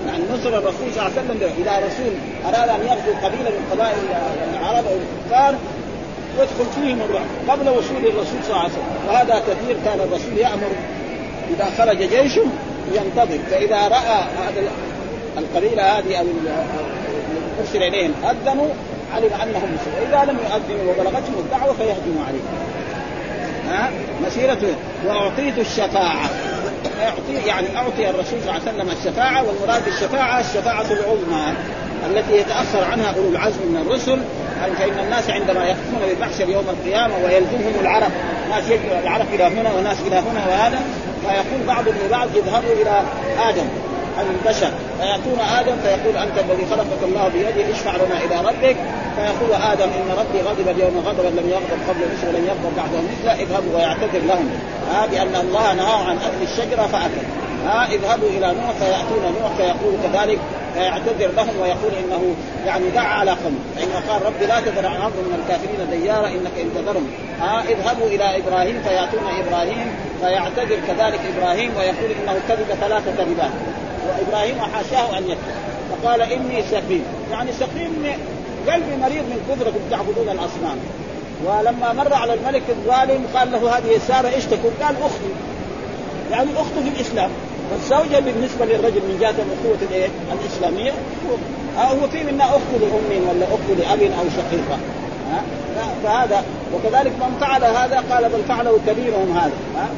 [0.07, 2.13] يعني نصر الرسول صلى الله عليه وسلم اذا رسول
[2.47, 3.99] أراد أن يغزو قبيلة من قبائل
[4.51, 5.55] العرب أو الكفار
[6.39, 9.09] يدخل فيهم الرعب قبل وصول الرسول صلى الله عليه وسلم.
[9.09, 10.73] وهذا كثير كان الرسول يأمر
[11.55, 12.39] إذا خرج جيش
[12.93, 13.39] ينتظر.
[13.51, 14.71] فإذا رأى هذا
[15.39, 16.25] القبيله هذه أو
[17.61, 18.69] ارسل إليهم أذنوا
[19.15, 20.01] علم أنهم مسلمون.
[20.01, 22.49] واذا لم يؤذنوا وبلغتهم الدعوة فيهجموا عليهم.
[23.71, 23.91] ها؟
[24.27, 26.31] مسيرة وأعطيت الشفاعة.
[27.03, 31.55] أعطي يعني أعطي الرسول صلى الله عليه وسلم الشفاعة والمراد بالشفاعة الشفاعة العظمى
[32.11, 34.19] التي يتأخر عنها أولو العزم من الرسل.
[34.79, 38.11] فإن الناس عندما يقفون بالمحشر يوم القيامة ويلزمهم العرب
[38.51, 38.65] ناس
[39.03, 40.81] العرب إلى هنا وناس إلى هنا وهذا
[41.23, 43.03] فيقول بعضهم لبعض اذهبوا إلى
[43.49, 43.69] آدم.
[44.19, 44.71] عن البشر.
[45.01, 48.77] فيأتون آدم فيقول أنت الذي خلقك الله بيده اشفع لنا إلى ربك.
[49.17, 53.33] فيقول آدم إن ربي غضب اليوم غضبا لم يغضب قبل مثله ولم يغضب بعده مثله
[53.43, 54.51] اذهبوا ويعتذر لهم.
[54.93, 57.27] ها بأن الله نهاه عن أكل الشجرة فأكل.
[57.67, 60.39] ها اذهبوا إلى نوح فيأتون نوح فيقول كذلك.
[60.75, 62.35] فيعتذر لهم ويقول إنه
[62.67, 63.59] يعني دعا على قوم.
[63.77, 67.07] فانه قال رب لا تذر عن عبد من الكافرين ديارا إنك إن تذرهم.
[67.41, 69.87] ها اذهبوا إلى إبراهيم فيأتون إبراهيم
[70.21, 73.51] فيعتذر كذلك إبراهيم ويقول إنه كذب ثلاث كذبات.
[74.09, 75.55] وابراهيم حاشاه أن يكذب
[75.91, 77.05] فقال إني سقيم.
[77.33, 78.05] يعني سقيم
[78.69, 80.77] قلبي مريض من كثركم تعبدون الأصنام.
[81.47, 85.33] ولما مر على الملك الظالم قال له هذه سارة إيش تكون؟ قال أختي.
[86.31, 87.31] يعني اخته في الإسلام.
[87.71, 90.93] فالزوجة بالنسبة للرجل من جهه الأخوة الإيه؟ الإسلامية
[91.79, 94.79] هو في منا أخت لأم ولا أخت لأب أو شقيقة.
[96.05, 99.53] فهذا وكذلك من فعل هذا قال بل فعله كبيرهم هذا.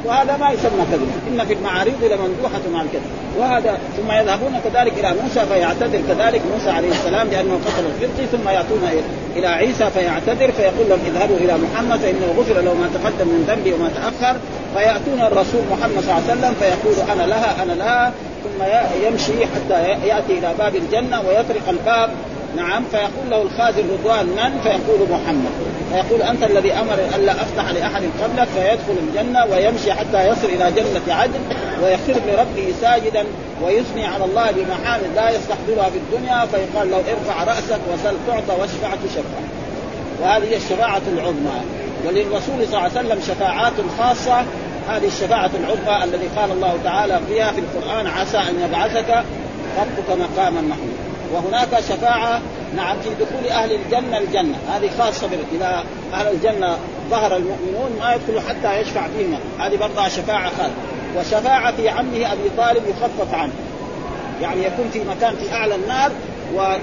[0.05, 1.09] وهذا ما يسمى كذب.
[1.27, 3.09] إن في المعاريض لمندوحة مع الكذب.
[3.37, 6.01] وهذا ثم يذهبون كذلك إلى موسى فيعتذر.
[6.09, 8.83] كذلك موسى عليه السلام لأنه قتل القبطي ثم يأتون
[9.35, 13.73] إلى عيسى فيعتذر فيقول لهم اذهبوا إلى محمد فإنه غفر له ما تقدم من ذنبي
[13.73, 14.35] وما تأخر.
[14.75, 18.13] فيأتون الرسول محمد صلى الله عليه وسلم فيقول أنا لها أنا لها.
[18.43, 18.63] ثم
[19.07, 22.09] يمشي حتى يأتي إلى باب الجنة ويطرق الباب.
[22.55, 25.51] نعم فيقول له الخازن رضوان من؟ فيقول محمد.
[25.91, 31.15] فيقول أنت الذي أمر الا أفتح لأحد قبلك فيدخل الجنة ويمشي حتى يصل إلى جنة
[31.15, 31.39] عدن
[31.83, 33.25] ويخر لربه ساجدا
[33.63, 38.89] ويثني على الله بمحامد لا يستحضرها في الدنيا فيقال له ارفع رأسك وسل تعطى واشفع
[38.89, 39.39] تشفع.
[40.21, 41.61] وهذه الشفاعة العظمى.
[42.07, 44.45] وللرسول صلى الله عليه وسلم شفاعات خاصة.
[44.89, 49.23] هذه الشفاعة العظمى الذي قال الله تعالى فيها في القرآن عسى أن يبعثك
[49.77, 51.04] ربك مقاما محمودا.
[51.33, 52.41] وهناك شفاعة
[52.75, 54.57] نعم في دخول أهل الجنة الجنة.
[54.73, 55.83] هذه خاصة إذا
[56.13, 56.77] أهل الجنة
[57.09, 59.39] ظهر المؤمنون ما يدخلوا حتى يشفع فيهم.
[59.59, 60.71] هذه برضه شفاعة خاصة.
[61.17, 63.53] وشفاعة في عمه أبي طالب يخفف عنه.
[64.41, 66.11] يعني يكون في مكان في أعلى النار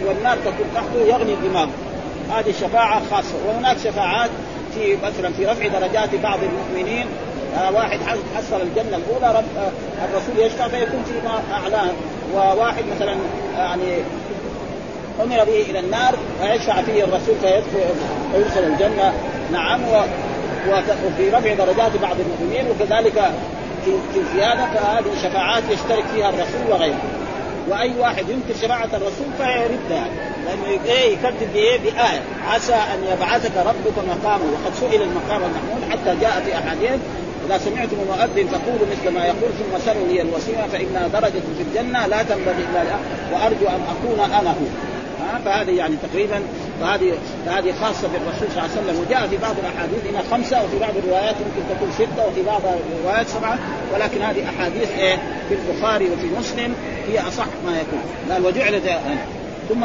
[0.07, 1.70] والنار تكون تحته يغني دماغه
[2.31, 3.35] هذه شفاعة خاصة.
[3.48, 4.31] وهناك شفاعات
[4.74, 7.07] في مثلا في رفع درجات بعض المؤمنين.
[7.57, 7.98] آه واحد
[8.37, 11.90] حصل الجنة الأولى رب آه الرسول يشفع فيكون في أعلاه.
[12.35, 13.16] وواحد مثلا
[13.57, 14.02] يعني
[15.20, 17.94] أمر به إلى النار فيشفع فيه الرسول فيدخل
[18.35, 19.12] ويدخل الجنة.
[19.53, 19.81] نعم
[21.07, 23.31] وفي رفع درجات بعض المؤمنين وكذلك
[23.85, 27.01] في الزياده فهذه شفاعات يشترك فيها الرسول وغيره.
[27.68, 30.11] وأي واحد ينكر شفاعة الرسول فيرد يعني
[30.46, 32.22] لأنه إيه يكذب بإيه؟ بآية.
[32.48, 37.01] عسى أن يبعثك ربك مقامه وقد سئل المقام المحمود حتى جاء في أحاديث
[37.46, 42.07] إذا سمعتم المؤذن فقولوا مثل ما يقول ثم سلوا لي الوسيلة فإنها درجة في الجنة
[42.07, 42.83] لا تنبغي إلا
[43.33, 44.91] وأرجو أن أكون أنا هو.
[45.38, 46.42] فهذه يعني تقريبا
[46.81, 49.07] فهذه فهذه خاصة بالرسول صلى الله عليه وسلم.
[49.07, 52.61] وجاء في بعض الأحاديث إنها خمسة وفي بعض الروايات ممكن تكون ستة وفي بعض
[52.97, 53.59] الروايات سبعة.
[53.95, 55.16] ولكن هذه أحاديث إيه؟
[55.49, 56.75] في البخاري وفي مسلم
[57.09, 58.03] هي أصح ما يكون.
[58.31, 58.99] قال وجعلت
[59.68, 59.83] ثم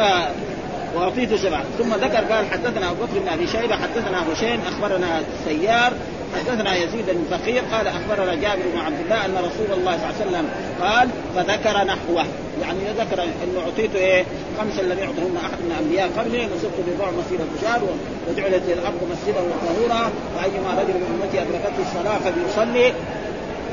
[0.96, 1.64] وأعطيت سبعة.
[1.78, 5.94] ثم ذكر قال حدثنا أبو بكر بن أبي شيبة حدثنا هشيم أخبرنا سيار
[6.36, 10.16] حدثنا يزيد بن فقير قال أخبرنا جابر بن عبد الله أن رسول الله صلى الله
[10.20, 10.50] عليه وسلم
[10.82, 12.26] قال فذكر نحوه.
[12.62, 14.24] يعني ذكر إنه اعطيت إيه
[14.58, 17.82] خمسا لم يعطهن أحد من الأنبياء قبلي نصبت بضع مسيره شهر
[18.30, 20.12] وجعلت الأرض مسجدا وطهورا.
[20.38, 22.94] وايما رجل من أمتي أدركته الصلاة فليصلي.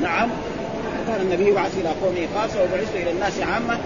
[0.03, 0.31] نعم.
[1.07, 3.79] كان النبي بعث إلى قومه خاصة وبعثت إلى الناس عامة.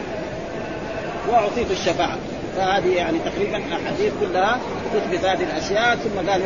[1.30, 2.18] واعطيت الشفاعة.
[2.56, 4.58] فهذه يعني تقريبا احاديث كلها
[4.94, 5.96] تثبت هذه الأشياء.
[5.96, 6.42] ثم قال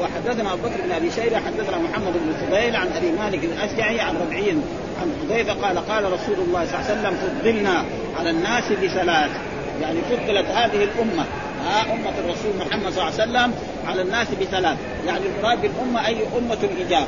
[0.00, 4.16] وحدثنا أبو بكر بن أبي شيبة حدثنا محمد بن فضيل عن أبي مالك الأشجعي عن
[4.16, 4.54] ربعي
[5.02, 7.84] عن حذيفة قال قال رسول الله صلى الله عليه وسلم فضلنا
[8.18, 9.30] على الناس بثلاث.
[9.82, 11.24] يعني فضلت هذه الأمة
[11.66, 13.52] ها أمة الرسول محمد صلى الله عليه وسلم
[13.86, 14.78] على الناس بثلاث.
[15.06, 17.06] يعني المراد بالأمة أي أمة الإجابة.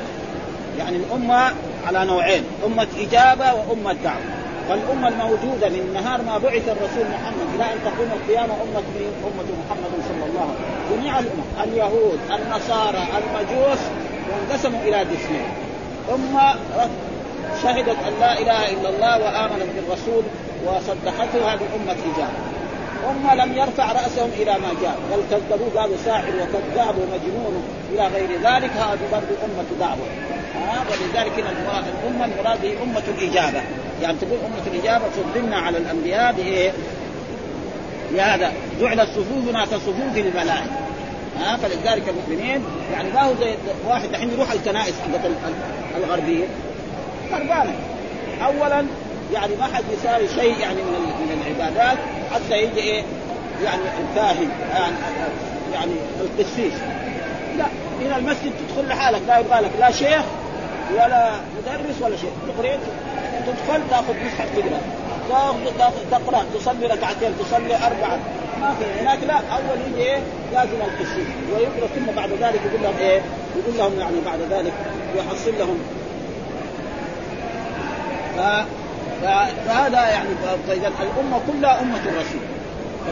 [0.79, 1.51] يعني الأمة
[1.87, 4.21] على نوعين أمة إجابة وأمة دعوة.
[4.69, 9.49] فالأمة الموجودة من نهار ما بعث الرسول محمد إلى أن تقوم القيامة أمة مين؟ أمة
[9.65, 10.99] محمد صلى الله عليه وسلم.
[10.99, 13.79] جميع الأمم اليهود النصارى المجوس
[14.29, 15.47] وانقسموا إلى قسمين
[16.13, 16.55] أمة
[17.63, 20.23] شهدت أن لا إله إلا الله وآمنت بالرسول
[20.65, 22.55] وصدقته هذه أمة إجابة
[23.05, 24.97] هم لم يرفع رأسهم إلى ما جاء.
[25.11, 27.63] بل كذبوه قالوا ساحر وكذاب ومجنون
[27.93, 28.71] إلى غير ذلك.
[28.71, 30.07] هذه برضه أمة دعوة.
[30.55, 31.33] ها ولذلك
[32.03, 33.61] الأمة المراد به أمة الإجابة.
[34.01, 36.71] يعني تقول أمة الإجابة فضلنا على الأنبياء بإيه؟
[38.11, 38.53] بهذا.
[38.81, 40.85] جعلت صفوفنا كصفوف الملائكة.
[41.39, 42.63] ها فلذلك المؤمنين
[42.93, 43.55] يعني ما هو زي
[43.87, 45.25] واحد الحين يروح الكنائس حقت
[47.31, 47.73] خربانة
[48.45, 48.85] أولا
[49.33, 51.97] يعني ما حد يساوي شيء يعني من من العبادات
[52.33, 53.03] حتى يجي إيه؟
[53.63, 54.95] يعني الكاهن يعني
[55.73, 56.73] يعني القسيس
[57.57, 57.65] لا
[58.01, 60.23] إلى المسجد تدخل لحالك لا يبغى لك لا شيخ
[60.93, 62.31] ولا مدرس ولا شيء.
[62.47, 62.77] تقرا
[63.47, 64.81] تدخل تأخذ مصحف تقرأ.
[66.11, 68.19] تقرأ تصلي ركعتين تصلي أربعة.
[68.61, 69.01] ما في.
[69.01, 70.19] هناك لا أول يجي إيه؟
[70.53, 73.21] لازم القسيس ويقرأ ثم بعد ذلك يقول لهم إيه؟
[73.55, 74.73] يقول لهم يعني بعد ذلك
[75.17, 75.79] يحصل لهم.
[79.67, 80.29] فهذا يعني
[80.67, 82.41] فاذا الأمة كلها أمة الرسول.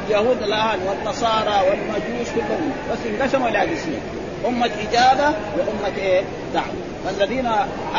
[0.08, 4.02] اليهود الآن والنصارى والمجوس كلهم بس انقسموا إلى قسمين
[4.48, 6.22] أمة إجابة وأمة إيه؟
[6.54, 6.74] دعوة
[7.06, 7.46] فالذين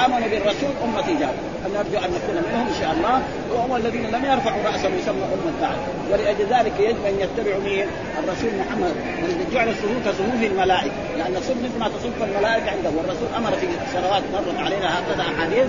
[0.04, 1.38] آمنوا بالرسول أمة إجابة.
[1.74, 3.22] نرجو أن نكون منهم إن شاء الله.
[3.54, 5.76] وهم الذين لم يرفعوا رأسهم يسمى أمة دعوة
[6.12, 7.86] ولأجل ذلك يجب أن يتبعوا مين؟
[8.18, 8.92] الرسول محمد.
[9.18, 10.92] الذي جعل الصفوف كصفوف الملائكة.
[11.18, 12.90] لأن الصف مثل ما تصف الملائكة عنده.
[12.96, 15.66] والرسول أمر في الصلوات مرت علينا هكذا أحاديث.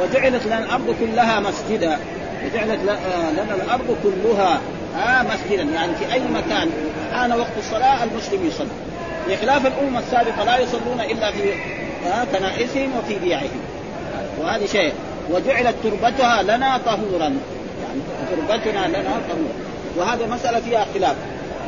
[0.00, 1.98] وجعلت لنا الأرض كلها مسجدا.
[2.44, 4.60] وجعلت لنا الأرض كلها
[4.96, 5.62] آه مسجدا.
[5.62, 6.70] يعني في أي مكان.
[7.14, 8.66] حان وقت الصلاة المسلم يصلي
[9.28, 11.54] بخلاف الأمة السابقة لا يصلون إلا في
[12.32, 13.60] كنائسهم وفي بيعهم
[14.40, 14.92] وهذا شيء.
[15.30, 17.34] وجعلت تربتها لنا طهورا.
[17.82, 18.00] يعني
[18.30, 19.54] تربتنا لنا طهورا.
[19.96, 21.16] وهذه مسألة فيها خلاف.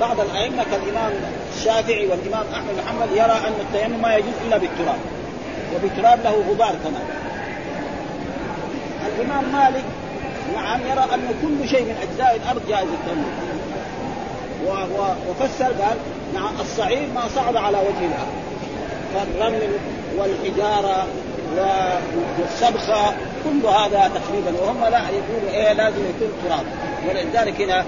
[0.00, 1.12] بعض الأئمة كالإمام
[1.56, 4.98] الشافعي والإمام أحمد محمد يرى أن التيمم ما يجوز إلا بالتراب.
[5.74, 7.04] وبالتراب له غبار كمان.
[9.18, 9.84] الإمام مالك
[10.54, 13.24] نعم يرى أن كل شيء من أجزاء الأرض جائز التيمم
[15.28, 15.96] وفسر قال
[16.34, 18.34] نعم الصعيد ما صعد على وجه الأرض.
[19.14, 19.70] فالرمل
[20.16, 21.06] والحجارة
[22.38, 24.60] والسبخه كل هذا تقريبا.
[24.62, 26.64] وهم لا يقولوا إيه لازم يكون تراب.
[27.08, 27.84] ولذلك هنا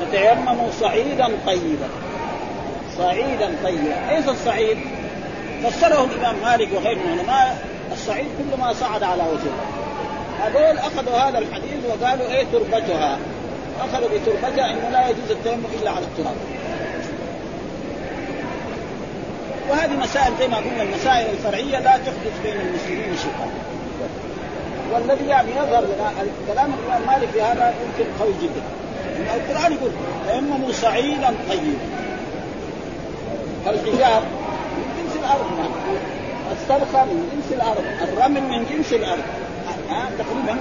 [0.00, 1.88] فتيمموا صعيدا طيبا.
[2.98, 4.10] صعيدا طيبا.
[4.10, 4.78] إيش الصعيد؟
[5.64, 7.66] فسره الإمام مالك وغيره من العلماء
[8.00, 9.56] الصعيد كل ما صعد على وجهه.
[10.40, 13.18] هذول أخذوا هذا الحديث وقالوا إيه تربتها؟
[13.80, 16.36] أخذوا بتربتها إنه لا يجوز التيمم إلا على التراب.
[19.70, 23.50] وهذه مسائل زي ما قلنا المسائل الفرعية لا تحدث بين المسلمين شيئا.
[24.92, 26.12] والذي يعني يظهر لنا
[26.48, 28.62] كلام الإمام مالك في هذا يمكن قوي جدا.
[29.16, 29.90] إن القرآن يقول
[30.28, 31.78] تيمموا صعيدا طيبا
[33.64, 34.22] فالحجاب
[34.76, 35.46] من جنس الأرض
[36.62, 39.22] السرخه من جنس الأرض الرمل من جنس الأرض.
[39.90, 40.56] ها تقريبا.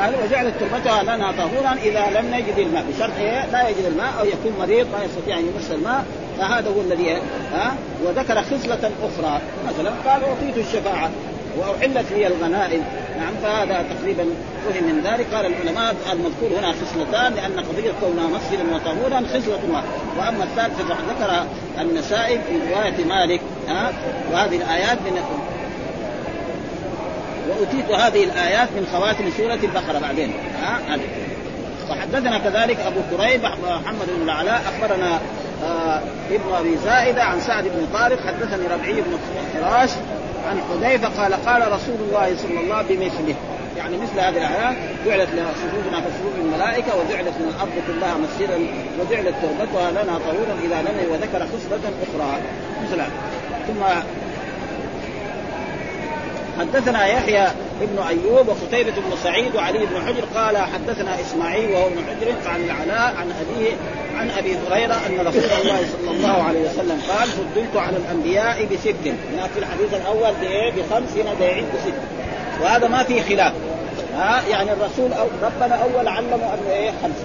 [0.00, 2.84] قال وجعلت تربتها لنا طهورا إذا لم نجد الماء.
[2.88, 6.04] بشرط إيه؟ لا يجد الماء أو يكون مريض لا يستطيع أن يمس الماء.
[6.38, 7.12] فهذا هو الذي
[7.52, 9.40] ها وذكر خصلة أخرى.
[9.68, 11.10] مثلا قال أعطيت الشفاعة.
[11.58, 12.84] وأحلت لي الغنائم.
[13.18, 14.24] نعم فهذا تقريبا
[14.64, 15.34] فهم من ذلك.
[15.34, 21.04] قال العلماء المذكور هنا خصلتان لأن قضية كونها مسجدا وطهورا خصلة واحدة وأما الثالثة فقد
[21.10, 21.46] ذكر
[21.80, 23.92] النسائي في رواية مالك ها
[24.32, 25.20] وهذه الآيات من
[27.48, 30.32] وأتيت هذه الآيات من خواتم سورة البقرة بعدين
[30.62, 30.98] ها
[31.90, 35.20] وحدثنا كذلك أبو كريب محمد بن العلاء أخبرنا
[35.64, 39.18] آه ابن أبي زائدة عن سعد بن طارق حدثني ربعي بن
[39.54, 39.90] فراش
[40.48, 43.34] عن حذيفة قال قال رسول الله صلى الله عليه وسلم بمثله.
[43.76, 44.76] يعني مثل هذه الايات
[45.06, 48.58] جعلت لنا سجودنا كسجود الملائكة وجعلت من الأرض كلها مسجدا
[49.00, 52.40] وجعلت تربتها لنا طهورا إذا لم وذكر خصله أخرى.
[52.84, 53.02] مثل
[53.68, 53.82] ثم
[56.60, 57.46] حدثنا يحيى
[57.82, 62.64] ابن أيوب وقتيبة بن سعيد وعلي بن حجر قال حدثنا إسماعيل وهو ابن حجر عن
[62.64, 63.72] العلاء عن أبيه
[64.14, 68.94] عن أبي هريرة أن رسول الله صلى الله عليه وسلم قال فضلت على الأنبياء بست
[69.06, 70.32] هنا في الحديث الأول
[70.76, 71.94] بخمس هنا بيعد بست.
[72.62, 73.52] وهذا ما في خلاف.
[74.16, 77.24] ها؟ يعني الرسول أو ربنا أول علمه أنه إيه؟ خمسة.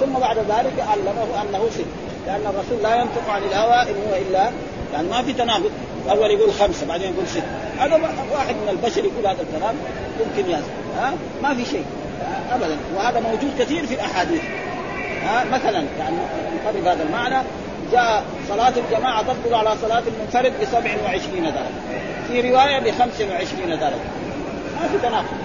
[0.00, 1.84] ثم بعد ذلك علمه أنه ست.
[2.26, 4.50] لأن الرسول لا ينطق عن الهوى إن هو الا
[4.92, 5.70] يعني ما في تناقض.
[6.10, 7.42] اول يقول خمسة بعدين يقول ست
[7.78, 8.00] هذا
[8.32, 9.74] واحد من البشر يقول هذا الكلام
[10.20, 11.12] يمكن يزن ها؟
[11.42, 11.84] ما في شيء.
[12.52, 12.76] ابدا.
[12.96, 14.42] وهذا موجود كثير في الأحاديث.
[15.24, 16.16] ها؟ مثلا يعني
[16.64, 17.42] نقرب هذا المعنى
[17.92, 21.98] جاء صلاة الجماعة تفضل على صلاة المنفرد ب 27 درجة.
[22.28, 23.94] في رواية ب 25 درجة.
[24.80, 25.38] ما في تناقض.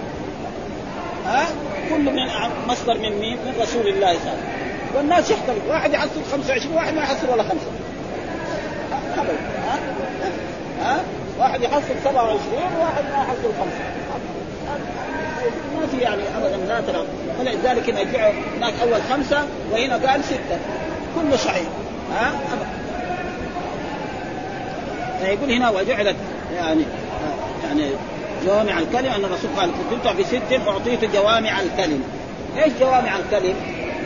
[1.25, 1.45] ها؟
[1.89, 2.27] كل من
[2.67, 4.59] مصدر من مين؟ من رسول الله صلى الله عليه وسلم.
[4.95, 7.67] والناس يختلف واحد يحصل 25 واحد ما يحصل ولا خمسة.
[9.17, 9.37] ابدا.
[10.81, 10.99] ها؟
[11.39, 12.39] واحد يحصل 27
[12.79, 13.83] وواحد ما يحصل خمسة.
[15.79, 17.05] ما في يعني ابدا لا ترى.
[17.39, 20.57] فلذلك هنا جاء هناك أول خمسة وهنا قال ستة.
[21.15, 21.67] كله صحيح.
[22.13, 22.67] ها؟ ابدا.
[25.21, 26.15] فيقول هنا وجعلت
[26.55, 26.83] يعني
[27.67, 27.89] يعني
[28.45, 32.03] جوامع الكلم أن الرسول قال كنت بست أعطيت جوامع الكلم
[32.57, 33.55] إيش جوامع الكلم؟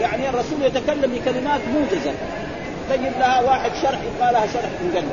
[0.02, 2.12] يعني الرسول يتكلم بكلمات موجزة.
[2.90, 5.10] تجد لها واحد شرح يبقى لها شرح مجلد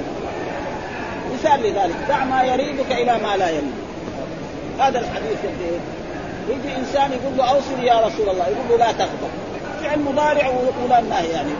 [1.40, 1.96] مثال لذلك.
[2.08, 3.80] دع ما يريبك إلى ما لا يريبك
[4.80, 5.38] هذا الحديث
[6.48, 8.44] يجي إنسان يقول له اوصل يا رسول الله.
[8.44, 9.30] يقول له لا تغضب
[9.82, 10.50] فعل مضارع
[10.84, 11.50] ولا النهي يعني.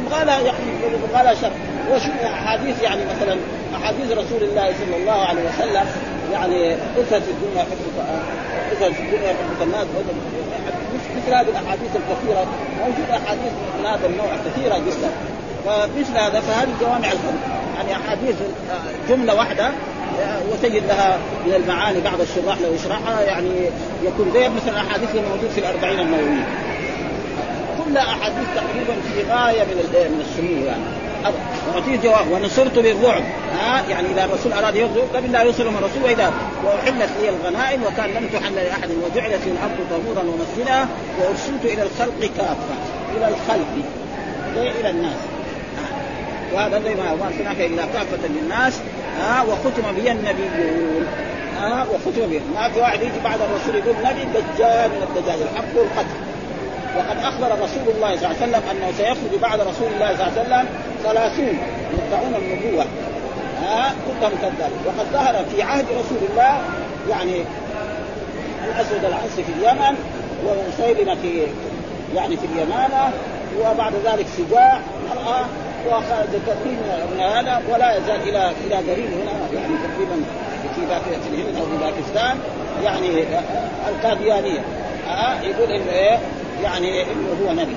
[0.00, 1.52] يبغى لها يعني يبغى لها شرح
[1.92, 3.36] وشوف أحاديث يعني مثلا
[3.76, 5.86] أحاديث رسول الله صلى الله عليه وسلم
[6.32, 7.62] يعني اثبت في الدنيا
[8.72, 9.86] اثبت في الدنيا حبك الناس.
[11.16, 12.46] مثل هذه الأحاديث الكثيرة.
[12.80, 15.10] موجود أحاديث من هذا النوع كثيرة جدا.
[15.64, 18.34] فمثل هذا فهذه جوامع الكلم يعني أحاديث
[19.08, 19.70] جملة واحدة
[20.52, 23.50] وتجد لها من المعاني بعض الشراح لو يشرحها يعني
[24.04, 26.46] يكون زي مثلا أحاديث الموجود في الأربعين النووية.
[27.84, 30.82] كلها أحاديث تقريبا في غاية من من السمو يعني.
[31.74, 32.32] اعطيه جواب.
[32.32, 33.22] ونصرت بالرعب.
[33.60, 36.32] ها؟ يعني إذا الرسول أراد يغزو قبل لا يوصل من الرسول وإذا
[36.64, 40.86] واحلت لي الغنائم وكان لم تحل لأحد وجعلت الأرض طهورا ومسجدا
[41.20, 42.74] وأرسلت إلى الخلق كافة.
[43.16, 43.84] إلى الخلق.
[44.56, 45.35] إلى الناس.
[46.54, 48.80] وهذا زي ما ارسلناك إلى كافة للناس
[49.20, 51.06] ها وختم بي النبيون.
[51.60, 55.76] ها وختم به ما في واحد يجي بعد الرسول يقول نبي دجال من الدجاج الحق
[55.76, 56.18] والقتل.
[56.96, 60.32] وقد أخبر رسول الله صلى الله عليه وسلم أنه سيخرج بعد رسول الله صلى الله
[60.32, 60.66] عليه وسلم
[61.04, 61.58] ثلاثون
[62.06, 62.84] يدعون النبوة.
[63.62, 66.60] ها كلهم كذلك وقد ظهر في عهد رسول الله
[67.10, 67.42] يعني
[68.64, 69.96] الاسود العنسي في اليمن
[70.46, 71.46] ومسيلمه في
[72.14, 73.10] يعني في اليمامه
[73.60, 75.44] وبعد ذلك شجاع المراه
[75.88, 76.78] وخرج كثير
[77.14, 80.22] من هذا ولا يزال إلى إلى قريب هنا يعني تقريبا
[80.74, 80.86] في
[81.22, 82.38] في الهند أو في باكستان
[82.84, 83.24] يعني
[83.88, 84.60] القاديانيه
[85.08, 86.18] ها يقول انه إيه
[86.62, 87.76] يعني انه هو نبي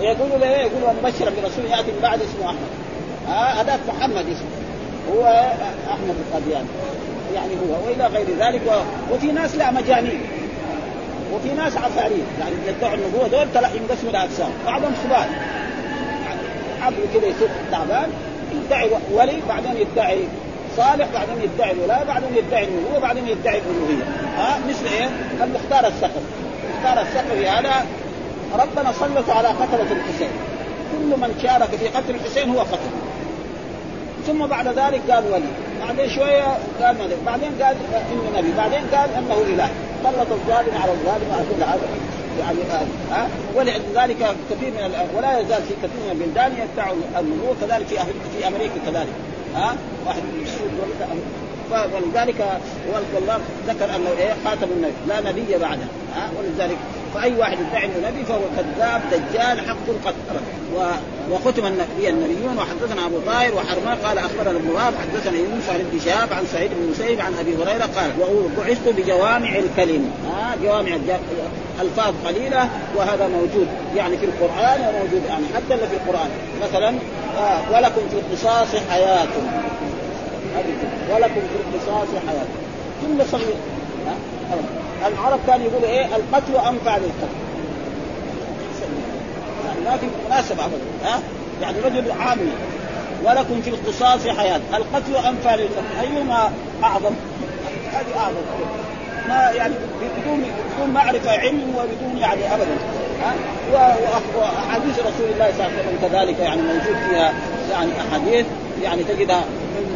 [0.00, 2.68] ويقولوا له يقولوا مبشرا برسول ياتي من بعد اسمه احمد
[3.28, 4.48] ها هذاك محمد اسمه
[5.14, 5.52] هو
[5.90, 6.68] احمد القادياني
[7.34, 9.14] يعني هو والى غير ذلك و...
[9.14, 10.20] وفي ناس لا مجانين
[11.34, 12.26] وفي ناس عفاريت.
[12.40, 15.26] يعني يدعوا النبوه دول تلا ينقسموا الاجسام بعضهم سبال
[16.24, 16.40] يعني
[16.82, 18.10] عبد كذا يصير تعبان
[18.52, 20.18] يدعي ولي بعدين يدعي
[20.76, 24.04] صالح بعدين يدعي الولاية بعدين يدعي النبوة بعدين يدعي الألوهية.
[24.36, 25.08] ها مثل إيه؟
[25.44, 26.22] المختار السقف.
[26.64, 27.86] المختار السقفي هذا
[28.58, 30.30] ربنا سلط على قتلة الحسين.
[30.92, 32.90] كل من شارك في قتل الحسين هو قتل.
[34.26, 35.50] ثم بعد ذلك قال ولي.
[35.86, 37.76] بعدين شوية قال ملك بعدين قال
[38.12, 38.52] انه نبي.
[38.56, 39.68] بعدين قال إنه إله.
[40.04, 41.88] سلط الظالم على الظالم كل هذا
[42.40, 47.86] يعني ها؟ أه؟ ولذلك كثير من ولا يزال في كثير من البلدان يدعوا النبوه كذلك
[47.86, 47.96] في
[48.38, 49.12] في أمريكا كذلك
[49.54, 49.76] ها؟
[50.06, 50.70] واحد من السود
[51.70, 52.60] ولذلك
[53.14, 56.76] والله ذكر أنه إيه؟ خاتم النبي لا نبي بعده ها؟ ولذلك
[57.14, 60.14] فأي واحد يدعي انه نبي فهو كذاب دجال حق قد
[60.76, 60.80] و...
[61.30, 66.00] وختم النبي النبيون وحدثنا أبو طاهر وحرمان قال أخبرنا ابن وهب حدثنا يونس عن ابن
[66.04, 70.10] شهاب عن سعيد بن مسيب عن أبي هريرة قال وبعثت بجوامع الكلم.
[70.26, 70.96] ها جوامع
[71.80, 76.28] ألفاظ قليلة وهذا موجود يعني في القرآن وموجود يعني حتى اللي في القرآن.
[76.62, 76.88] مثلا
[77.38, 79.28] آه ولكم في القصاص حياة.
[81.10, 82.46] ولكم في القصاص حياة.
[83.02, 83.56] كل صغير
[85.06, 87.34] العرب كانوا يقولوا إيه القتل انفع للقتل
[89.66, 91.20] يعني ما في مناسبه أبدا ها؟
[91.62, 92.52] يعني رجل عامي
[93.24, 96.52] ولكم في القصاص حياة القتل انفع للقتل أيهما
[96.84, 97.12] أعظم؟
[97.92, 98.42] هذه أعظم.
[99.28, 100.44] ما يعني بدون
[100.76, 102.76] بدون معرفة علم وبدون يعني أبدا
[103.22, 103.34] ها؟
[104.36, 107.32] واحاديث رسول الله صلى الله عليه وسلم كذلك يعني موجود فيها
[107.72, 108.46] يعني أحاديث
[108.82, 109.44] يعني تجدها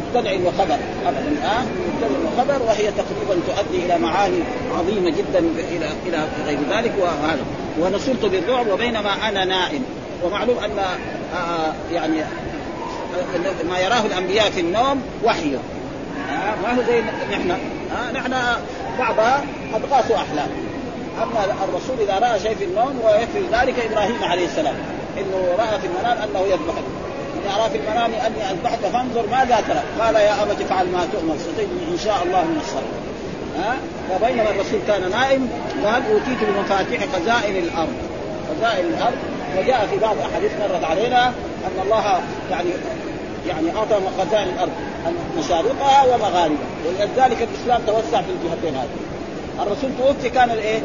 [0.07, 4.39] مبتدع وخبر أبدا ها؟ مبتدع وخبر وهي تقريبا تؤدي إلى معاني
[4.77, 7.45] عظيمة جدا إلى إلى غير ذلك وهذا.
[7.79, 9.83] ونصرت بالرعب وبينما أنا نائم.
[10.23, 10.79] ومعلوم أن
[11.35, 12.17] آه يعني
[13.69, 15.55] ما يراه الأنبياء في النوم وحي.
[15.55, 17.51] آه ما هو زي نحن.
[17.51, 18.33] آه نحن
[18.99, 20.49] بعضها اضغاث أحلام.
[21.23, 24.75] أما الرسول إذا رأى شيء في النوم ويكفي ذلك إبراهيم عليه السلام.
[25.17, 26.73] إنه رأى في المنام أنه يذبح.
[27.43, 31.35] اني ارى في المنام أني أذبحك فانظر ماذا ترى؟ قال يا أبت افعل ما تؤمر
[31.37, 33.03] ستجدني إن شاء الله من الصالحين.
[33.57, 33.75] ها؟
[34.09, 35.49] فبينما الرسول كان نائم
[35.85, 37.93] قال أوتيت بمفاتيح خزائن الأرض.
[38.49, 39.17] خزائن الأرض
[39.57, 42.21] وجاء في بعض الاحاديث مرت علينا أن الله
[42.51, 42.69] يعني
[43.47, 44.71] يعني أعطى خزائن الأرض
[45.37, 49.67] مشارقها ومغاربها ولذلك الإسلام توسع في الجهتين هذه.
[49.67, 50.79] الرسول توفي كان الإيه؟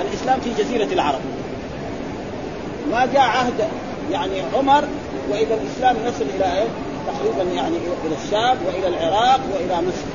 [0.00, 1.20] الإسلام في جزيرة العرب.
[2.92, 3.68] ما جاء عهد
[4.12, 4.84] يعني عمر
[5.30, 6.68] واذا الإسلام يصل إلى إيه؟
[7.06, 10.08] تقريبا يعني إلى الشام وإلى العراق وإلى مصر.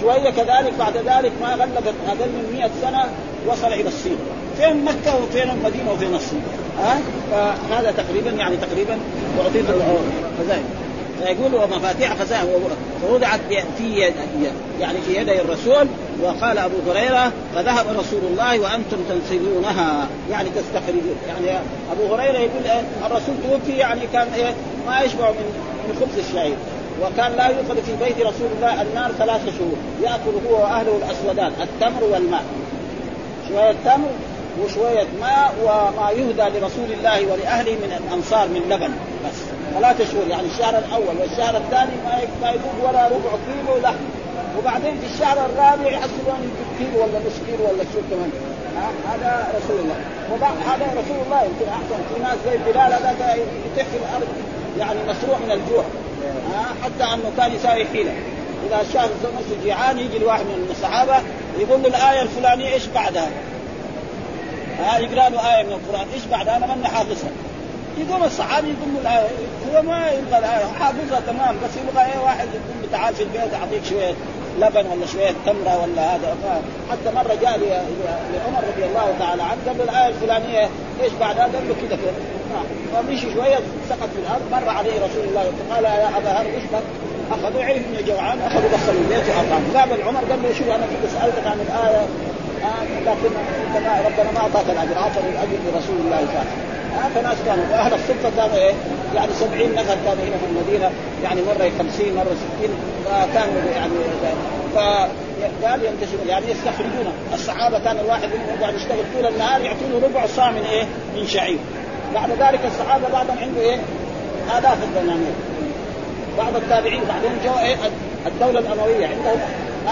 [0.00, 3.04] شوية كذلك بعد ذلك ما غلقت أقل من 100 سنة
[3.46, 4.16] وصل إلى الصين.
[4.56, 6.42] فين مكة وفين المدينة وفين الصين؟
[6.78, 6.98] ها؟
[7.32, 8.98] أه؟ فهذا تقريبا يعني تقريبا
[9.40, 9.64] أعطيت
[10.38, 10.64] خزائن.
[11.20, 12.48] فيقول ومفاتيح خزائن
[13.02, 13.40] فوضعت
[13.78, 14.12] في
[14.80, 15.86] يعني في يدي الرسول
[16.22, 20.08] وقال أبو هريرة فذهب رسول الله وأنتم تنسلونها.
[20.30, 21.58] يعني تستخرجون يعني
[21.92, 24.54] أبو هريرة يقول إيه الرسول توفي يعني كان إيه
[24.86, 25.46] ما يشبع من
[25.88, 26.56] من خبز الشعير.
[27.02, 29.76] وكان لا يوقد في بيت رسول الله النار ثلاثة شهور.
[30.02, 32.44] يأكل هو وأهله الأسودان التمر والماء.
[33.48, 34.10] شوية تمر
[34.64, 38.92] وشوية ماء وما يهدى لرسول الله ولأهله من الأنصار من لبن
[39.26, 39.38] بس.
[39.74, 42.54] ثلاثة شهور يعني الشهر الأول والشهر الثاني ما ما
[42.88, 44.19] ولا ربع كيلو لحم.
[44.60, 48.30] وبعدين في الشهر الرابع يحصلون كيلو ولا نص كيلو ولا شو كمان.
[49.10, 49.96] هذا رسول الله.
[50.32, 52.00] وبعد هذا رسول الله يمكن أحسن.
[52.14, 54.28] في ناس زي بلال هذا يتح في الأرض
[54.78, 55.84] يعني مصروع من الجوع.
[56.82, 58.12] حتى أنه كان يساوي حيلة.
[58.66, 61.14] إذا شاف نفسه جيعان يجي الواحد من الصحابة
[61.58, 63.30] يقول له الآية الفلانية إيش بعدها؟
[64.80, 67.30] ها؟ يقرأ له آية من القرآن إيش بعدها؟ أنا ماني حافظها.
[67.98, 69.28] يقوم الصحابي يقول له الآية
[69.72, 73.84] هو ما يبغى الآية حافظها تمام بس يبغى إيه واحد يقول تعال في البيت اعطيك
[73.90, 74.14] شوية.
[74.58, 76.36] لبن ولا شوية تمرة ولا هذا.
[76.90, 77.58] حتى مرة جاء
[78.32, 80.68] لعمر رضي الله تعالى عنه قال له الآية الفلانية
[81.02, 82.12] إيش بعدها؟ قال له كذا كذا.
[82.94, 85.52] فمشي شوية سقط في الأرض مر عليه رسول الله.
[85.70, 86.82] قال يا أبا هر اشبك
[87.30, 91.10] أخذوا عرف انه جوعان أخذوا دخلوا البيت واطعموا قابل عمر قال له شوف أنا كنت
[91.12, 92.06] سألتك عن الآية
[92.64, 93.30] آه لكن
[94.06, 96.79] ربنا ما أعطاك الأجر اعطى الأجر لرسول الله صلى الله عليه وسلم.
[97.14, 98.74] فناس كانوا واهل الصفه كانوا إيه؟
[99.14, 100.90] يعني 70 نفر كانوا هنا في المدينة
[101.22, 102.70] يعني مرة 50 مرة 60
[103.04, 103.94] فكانوا يعني
[104.74, 107.12] فقال ينتشرون يعني يستخرجون.
[107.34, 110.84] الصحابة كان الواحد منهم يقعد يشتغل طول النهار يعطونه ربع صاع من إيه؟
[111.16, 111.58] من شعير.
[112.14, 113.76] بعد ذلك الصحابة بعضهم عنده إيه؟
[114.58, 115.32] آلاف الدنانير.
[116.38, 117.76] بعض التابعين بعدين جو إيه؟
[118.26, 119.40] الدولة الأموية عندهم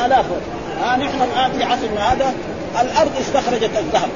[0.07, 0.27] آلاف.
[0.81, 2.35] ها آه نحن الآن في عصرنا هذا
[2.81, 4.09] الأرض استخرجت الذهب.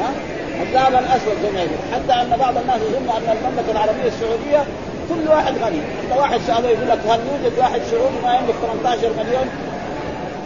[0.00, 0.31] ها؟
[0.62, 4.64] الذهب الأسود زي ما حتى أن بعض الناس يظن أن المملكة العربية السعودية
[5.08, 9.10] كل واحد غني، انت واحد ساله يقول لك هل يوجد واحد سعودي ما يملك 18
[9.18, 9.48] مليون؟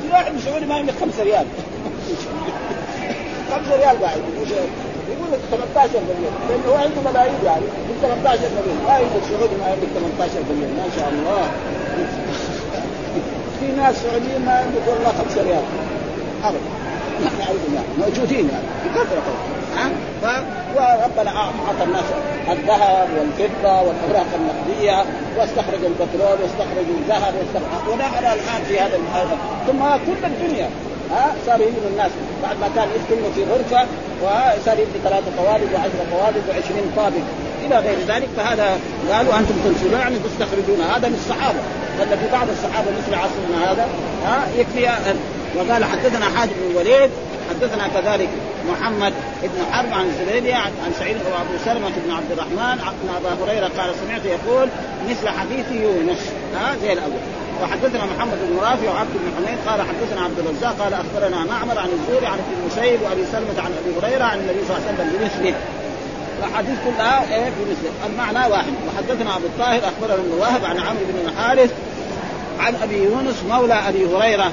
[0.02, 1.46] في واحد سعودي ما يملك 5 ريال.
[3.50, 4.18] 5 ريال قاعد
[5.10, 6.34] يقول لك 18 مليون.
[6.48, 7.66] لأنه هو عنده ملايين يعني.
[7.88, 8.78] من 18 مليون.
[8.86, 10.70] ما يوجد سعودي ما يملك 18 مليون.
[10.78, 11.42] ما شاء الله.
[13.60, 15.64] في ناس سعوديين ما يملك والله 5 ريال.
[16.44, 16.70] ابدا.
[17.38, 18.66] نعوذ بالله موجودين يعني.
[18.84, 19.55] بكثرة.
[19.76, 20.42] ها؟
[20.76, 22.04] وربنا أعطى الناس
[22.52, 25.04] الذهب والفضة والأوراق النقدية
[25.38, 28.98] واستخرج البترول واستخرج الذهب واستخرج ونحن الآن في هذا
[29.66, 30.68] ثم كل الدنيا
[31.10, 32.10] ها؟ صار يبنوا الناس
[32.42, 33.86] بعد ما كان يسكنوا في غرفة
[34.22, 37.26] وصار يبني ثلاثة قوالب وعشر قوالب وعشرين طابق.
[37.66, 38.78] إلى غير ذلك فهذا
[39.12, 40.80] قالوا أنتم تنسلون يعني تستخرجون.
[40.80, 41.58] هذا للصحابه
[42.00, 43.88] ولا في بعض الصحابة مثل عصرنا هذا
[44.26, 44.88] ها؟ يكفي
[45.56, 47.10] وقال حدثنا حاج بن الوليد
[47.50, 48.28] حدثنا كذلك
[48.72, 49.12] محمد
[49.42, 53.94] بن حرب عن الزبيدي عن سعيد وابو سلمة بن عبد الرحمن عن ابا هريرة قال
[54.04, 54.68] سمعت يقول
[55.08, 56.18] مثل حديث يونس.
[56.54, 57.20] ها زي الأول.
[57.62, 61.88] وحدثنا محمد بن رافع وعبد بن حميد قال حدثنا عبد الرزاق قال أخبرنا معمر عن
[61.88, 65.18] الزوري عن ابن المسيب وأبي سلمة عن أبي هريرة عن النبي صلى الله عليه وسلم
[65.18, 65.54] بمثله.
[66.38, 67.92] الاحاديث كلها إيه بمثله.
[68.06, 68.72] المعنى واحد.
[68.88, 71.70] وحدثنا أبو الطاهر أخبرنا ابن واهب عن عمرو بن الحارث
[72.60, 74.52] عن أبي يونس مولى أبي هريرة.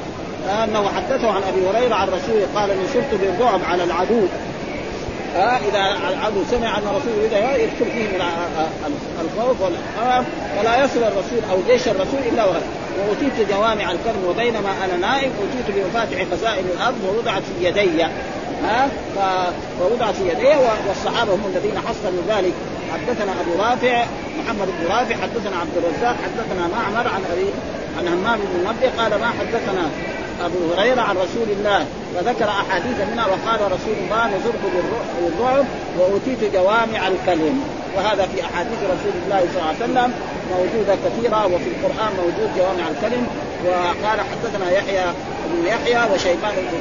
[0.50, 4.28] انه حدثه عن أبي هريرة عن رسوله قال نصرت بالرعب على العدو.
[5.36, 8.22] إذا العدو سمع أن رسول الله يدخل فيهم
[9.22, 10.26] الخوف والخوف
[10.58, 12.64] فلا يصل الرسول أو جيش الرسول إلا وغيره
[13.00, 18.04] واوتيت جوامع الكلم وبينما أنا نائم اوتيت بمفاتح خزائن الأرض ووضعت في يدي.
[18.64, 18.90] ها
[19.80, 20.56] فوضعت في يدي
[20.88, 22.54] والصحابة هم الذين حصلوا ذلك.
[22.94, 24.06] حدثنا أبو رافع
[24.40, 27.48] محمد بن رافع حدثنا عبد الرزاق حدثنا معمر عن أبي
[27.98, 29.90] عن همام بن منبه قال ما حدثنا؟
[30.42, 35.66] أبو هريرة عن رسول الله وذكر أحاديث منها وقال رسول الله نزرت بالرعب
[36.00, 37.64] وأوتيت جوامع الكلم.
[37.96, 40.14] وهذا في أحاديث رسول الله صلى الله عليه وسلم
[40.52, 43.28] موجودة كثيرة وفي القرآن موجود جوامع الكلم.
[43.66, 45.06] وقال حدثنا يحيى
[45.50, 46.80] بن يحيى وشيبان بن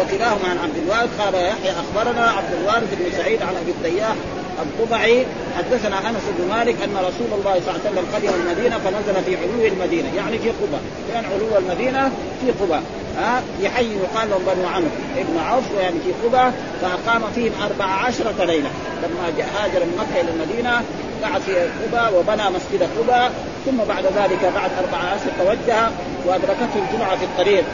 [0.00, 1.20] وكلاهما عن عبد الوارث.
[1.20, 4.14] قال يحيى أخبرنا عبد الوارث بن سعيد عن أبي التياح
[4.62, 5.26] الطبعي
[5.58, 9.36] حدثنا أنس بن مالك أن رسول الله صلى الله عليه وسلم قدم المدينة فنزل في
[9.36, 10.80] علو المدينة يعني في قباء
[11.12, 12.82] كان علو المدينة في قباء
[13.18, 16.52] ها في حي يقال لهم بنو عمرو ابن عوف يعني في قباء
[16.82, 18.70] فأقام فيهم أربع عشرة ليلة.
[19.02, 20.82] لما هاجر من مكة إلى المدينة
[21.22, 21.52] قعد في
[21.86, 23.32] قباء وبنى مسجد قباء
[23.66, 25.88] ثم بعد ذلك بعد أربع عشر توجه
[26.26, 27.64] وأدركته الجمعة في الطريق.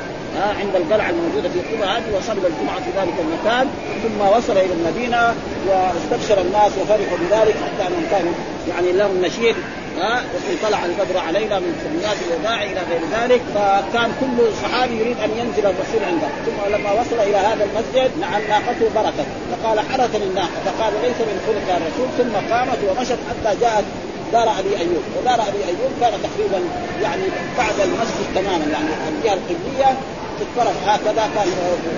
[0.43, 3.67] عند القلعة الموجودة في قبى هذه وصلى الجمعه في ذلك المكان
[4.03, 5.35] ثم وصل إلى المدينة
[5.69, 8.33] واستبشر الناس وفرحوا بذلك حتى أنهم كانوا
[8.69, 9.57] يعني لهم نشيد
[9.99, 15.17] ها وقد طلع البدر علينا من سميات الوداع إلى غير ذلك فكان كل صحابي يريد
[15.21, 16.29] أن ينزل الرسول عنده.
[16.47, 21.37] ثم لما وصل إلى هذا المسجد نعم ناقته بركت فقال حركني الناقه فقال ليس من
[21.47, 23.85] خلق الرسول ثم قامت ومشت حتى جاءت
[24.33, 25.03] دار أبي أيوب.
[25.19, 26.61] ودار أبي أيوب كان تقريبا
[27.03, 27.23] يعني
[27.59, 29.97] بعد المسجد تماما يعني الجهه القبلية.
[30.39, 30.45] في
[30.87, 31.49] هكذا كان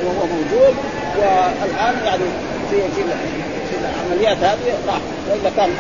[0.05, 0.75] وهو موجود
[1.19, 2.25] والآن يعني
[2.71, 3.03] في في
[3.71, 5.71] في العمليات هذه راح والا كان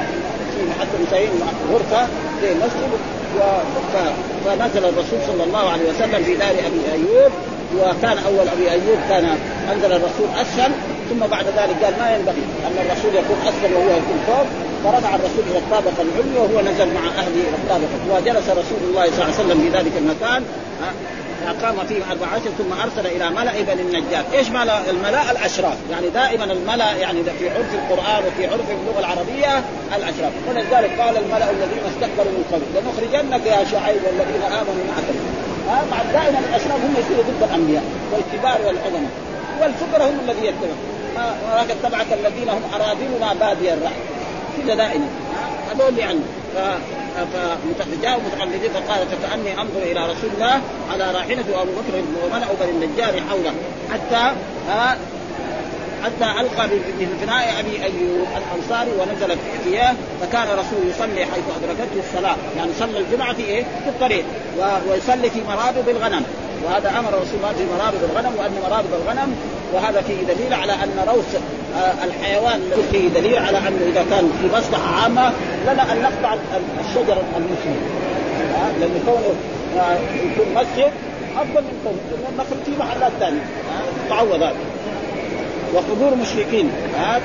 [0.55, 1.31] في حتى مسايين
[1.73, 2.07] غرفة
[2.41, 2.91] في المسجد
[4.45, 7.33] فنزل الرسول صلى الله عليه وسلم في دار أبي أيوب
[7.77, 9.39] وكان أول أبي أيوب كان
[9.73, 10.73] أنزل الرسول أسفل
[11.11, 14.47] ثم بعد ذلك قال ما ينبغي أن الرسول يكون أسفل وهو يكون فوق
[14.85, 19.15] فرفع الرسول إلى الطابقه العليا وهو نزل مع أهله إلى الطابقه وجلس رسول الله صلى
[19.15, 20.43] الله عليه وسلم في ذلك المكان.
[21.47, 26.09] قام فيهم أربع عشر ثم أرسل إلى ملأ بني النجار إيش ملأ الملأ الأشراف؟ يعني
[26.09, 29.65] دائما الملأ يعني في عرف القرآن وفي عرف اللغة العربية
[29.97, 30.33] الأشراف.
[30.49, 35.05] ولذلك قال الملأ الذين استكبروا من قبل لنخرجنك يا شعيب والذين آمنوا معك.
[35.91, 39.11] مع دائما الأشراف هم يصيروا ضد الأنبياء والكبار والعظماء
[39.61, 40.79] والفقراء هم الذين يتبعون.
[41.51, 43.93] وراك اتبعك الذين هم أراذلنا بادي الرأي.
[44.67, 45.07] كذا دائما.
[45.71, 46.21] هذول يعني.
[47.25, 50.61] فجاءوا متقلدين فقال فكاني أنظر إلى رسول الله
[50.93, 53.53] على راحلته ابو بكر وملأ بني النجار حوله
[53.93, 54.35] حتى
[56.05, 56.69] حتى ألقى
[57.01, 62.37] بفناء ابي ايوب الأنصاري ونزل في إياه فكان رسول يصلي حيث أدركته الصلاة.
[62.57, 64.25] يعني صلى الجمعة في إيه؟ في الطريق
[64.89, 66.23] ويصلي في مرابض الغنم.
[66.65, 69.37] وهذا أمر رسول الله في مرابض الغنم وأن مرابض الغنم
[69.73, 71.43] وهذا فيه دليل على أن روس
[71.77, 72.61] آه، الحيوان
[72.93, 75.33] فيه دليل على أنه إذا كان في مصلحة عامة
[75.67, 76.37] لنا أن نقطع
[76.81, 77.81] الشجر المسلم.
[78.55, 79.35] آه، لأن كونه
[79.77, 80.93] آه، يكون مسجد
[81.37, 83.41] أفضل من كونه النخل في محلات ثانية.
[84.09, 84.55] تعوض هذا
[85.75, 86.71] وقبور مشركين.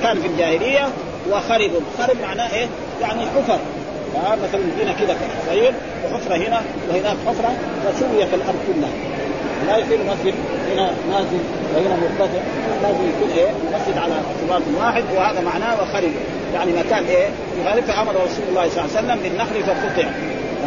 [0.03, 0.87] كان في الجاهلية
[1.31, 2.67] وخرب خرب معناه إيه؟
[3.01, 3.59] يعني حفر.
[4.15, 5.15] مثلا هنا كذا
[5.47, 5.73] صغير
[6.05, 7.53] وحفرة هنا وهناك حفرة
[7.87, 8.89] وسويت الأرض كلها.
[9.67, 10.33] لا يصير مسجد
[10.73, 11.39] هنا نازل
[11.75, 12.39] وهنا مرتفع.
[12.83, 14.13] لازم يكون إيه؟ مسجد على
[14.47, 16.11] صراط واحد وهذا معناه وخرب
[16.53, 17.27] يعني مكان إيه؟
[17.61, 20.09] يخالف أمر رسول الله صلى الله عليه وسلم بالنخل فقطع.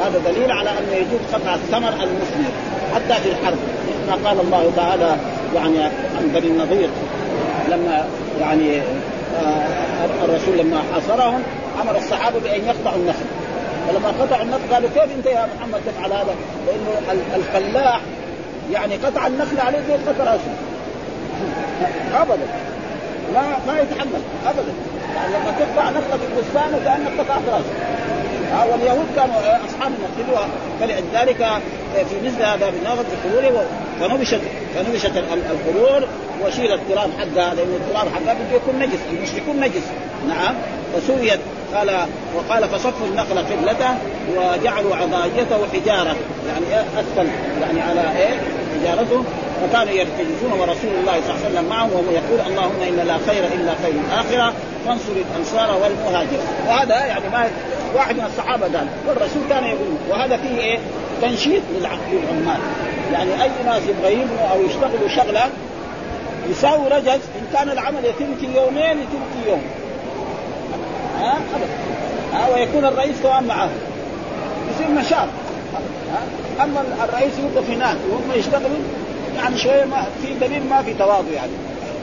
[0.05, 2.51] هذا دليل على انه يجوز قطع الثمر المثمر
[2.95, 3.59] حتى في الحرب.
[4.09, 5.17] ما قال الله تعالى
[5.55, 5.83] يعني
[6.19, 6.89] عن بني النضير
[7.69, 8.05] لما
[8.41, 11.43] يعني آه الرسول لما حاصرهم
[11.83, 13.27] أمر الصحابة بأن يقطعوا النخل.
[13.89, 16.35] فلما قطعوا النخل قالوا كيف انت يا محمد تفعل هذا؟
[16.67, 18.01] لأنه الفلاح
[18.73, 20.55] يعني قطع النخل عليه زي قطع رأسه.
[22.15, 22.47] ابدا.
[23.35, 24.23] ما ما يتحمل.
[24.47, 24.73] ابدا.
[25.17, 27.71] يعني لما تقطع نخله في البستان وكأنك قطعت راسه
[28.71, 29.37] واليهود كانوا
[29.67, 30.49] اصحاب النخل
[30.81, 31.47] فلذلك
[31.95, 33.29] في مثل هذا بالنافذ في
[34.01, 34.41] فنبشت
[34.75, 35.13] فنبشت
[35.51, 36.09] القبور
[36.45, 39.83] وشيل التراب حقها لأن التراب حقها بده يكون نجس المشركون نجس.
[40.29, 40.55] نعم.
[40.95, 41.41] فسويت
[41.75, 43.95] قال وقال فصفوا النخل قبلته
[44.37, 46.17] وجعلوا عضاجته حجارة.
[46.49, 47.29] يعني أسفل
[47.63, 48.41] يعني على إيه؟
[48.75, 49.25] حجارته.
[49.63, 53.45] فكانوا يرتجزون ورسول الله صلى الله عليه وسلم معهم وهو يقول اللهم إن لا خير
[53.45, 54.53] إلا خير الآخرة
[54.87, 56.39] فانصر الأنصار والمهاجر
[56.69, 57.51] وهذا يعني ما
[57.95, 60.79] واحد من الصحابة قال والرسول كان يقول وهذا فيه إيه؟
[61.23, 62.61] تنشيط للعمال.
[63.13, 65.45] يعني أي ناس يبغى يبنوا أو يشتغلوا شغلة
[66.51, 69.63] يساوي رجز إن كان العمل يتم في يومين يتم في يوم.
[71.21, 71.69] ها؟ ابدا.
[72.35, 73.69] ها؟ ويكون الرئيس كمان معه.
[74.71, 75.29] يصير نشاط
[76.61, 78.79] أما الرئيس يوقف هناك وهم يشتغلوا
[79.37, 81.53] يعني شوية ما في دليل ما في تواضع يعني.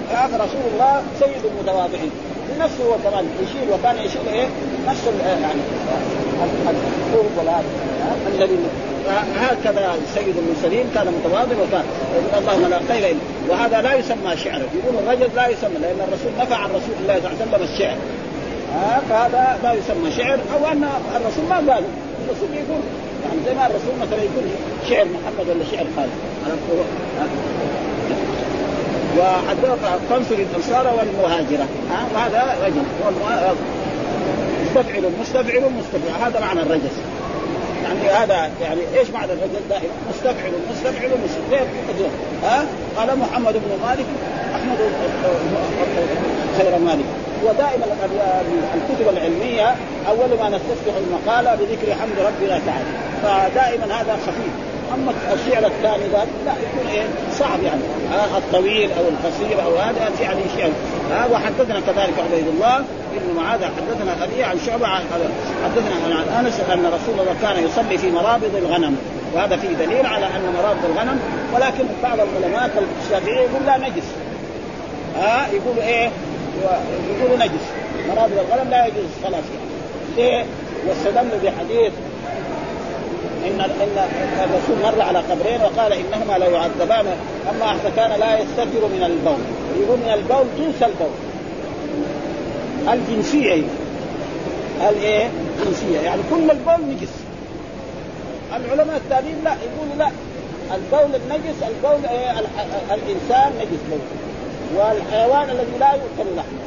[0.10, 2.12] هذا رسول الله سيد المتواضعين.
[2.56, 4.48] لنفسه هو كمان يشيل وكان يشيل إيه؟
[4.88, 5.62] نفس يعني
[6.70, 7.64] الحوض والهذا
[8.28, 8.58] الذي
[9.40, 11.84] هكذا سيد المرسلين كان متواضع وكان.
[12.38, 13.20] اللهم لا خير إلا
[13.50, 17.30] وهذا لا يسمى شعرا يقول الرجل لا يسمى لأن الرسول نفع عن رسول الله صلى
[17.30, 17.98] الله عليه وسلم الشعر
[19.10, 20.40] فهذا لا يسمى شعر.
[20.54, 21.84] أو أن الرسول ما قال.
[22.26, 22.82] الرسول يقول
[23.26, 24.44] يعني زي ما الرسول مثلا يقول
[24.90, 26.33] شعر محمد ولا شعر خالد.
[30.10, 31.68] تنصر الانصار والمهاجرة.
[31.92, 32.84] ها؟ وهذا رجل.
[34.66, 36.26] مستفعل مستفعل مستفعل.
[36.26, 36.96] هذا معنى الرجس.
[37.84, 41.68] يعني هذا يعني إيش معنى الرجل دائما مستفعل مستفعل مستفعل.
[42.44, 42.66] ها؟
[42.98, 44.06] قال محمد بن مالك
[44.56, 44.78] أحمد
[46.58, 47.06] خير مالك.
[47.44, 47.86] ودائما
[48.76, 49.76] الكتب العلمية
[50.08, 52.86] أول ما نستفتح المقالة بذكر حمد ربنا تعالى.
[53.24, 54.73] فدائما هذا خفيف.
[54.94, 57.04] اما الشعر الثاني ذاك لا يكون إيه
[57.40, 57.82] صعب يعني.
[58.14, 60.72] آه الطويل أو القصير أو هذا يعني شعر
[61.12, 62.76] آه وحدثنا كذلك عبيد الله
[63.16, 68.12] ابن معاذ حدثنا أبي عن شعبة حدثنا عن أنس أن رسول الله كان يصلي في
[68.12, 68.98] مرابض الغنم.
[69.34, 71.20] وهذا فيه دليل على أن مرابض الغنم
[71.56, 74.04] ولكن بعض العلماء الشافعيه يقول لا نجس.
[75.18, 76.10] ها آه يقول إيه
[77.20, 77.66] يقولوا نجس.
[78.10, 79.74] مرابض الغنم لا يجوز الصلاه فيها
[80.18, 80.46] ليه؟
[80.88, 81.94] واستدلوا بحديث
[83.48, 83.98] ان إن
[84.44, 87.06] الرسول مر على قبرين وقال إنهما لا يعذبان
[87.50, 89.40] أما أحد كان لا يستتر من البول.
[89.82, 91.14] يقول من البول جنس البول.
[92.94, 93.64] الجنسية
[94.82, 95.30] هل إيه؟
[95.66, 96.00] جنسية.
[96.00, 97.14] يعني كل البول نجس.
[98.56, 100.10] العلماء التابعين لا يقولوا لا.
[100.76, 102.32] البول النجس البول إيه؟
[102.92, 104.00] الإنسان نجس بول
[104.76, 106.64] والحيوان الذي لا يؤكل لحمه.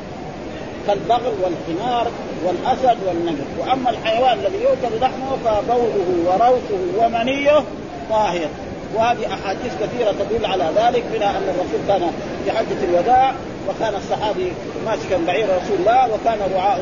[0.86, 2.06] كالبغل والحمار.
[2.44, 3.44] والأسد والنمر.
[3.58, 7.64] وأما الحيوان الذي يؤكل لحمه فبوله وروثه ومنيه
[8.10, 8.48] طاهر.
[8.94, 12.10] وهذه أحاديث كثيرة تدل على ذلك بنا ان الرسول كان
[12.44, 13.32] في حجة الوداع
[13.68, 14.52] وكان الصحابي
[14.86, 16.80] ماسكا بعير رسول الله وكان رعاء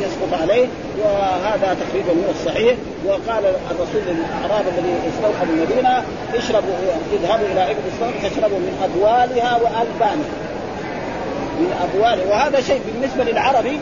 [0.00, 0.66] يسقط عليه
[1.04, 2.76] وهذا تقريبا هو الصحيح.
[3.06, 6.02] وقال الرسول للأعراب الذي استوحوا المدينة
[6.34, 6.74] اشربوا
[7.12, 10.34] اذهبوا إلى ابن الصوم فاشربوا من أبوالها وألبانها.
[11.60, 12.30] من أبوالها.
[12.30, 13.80] وهذا شيء بالنسبة للعربي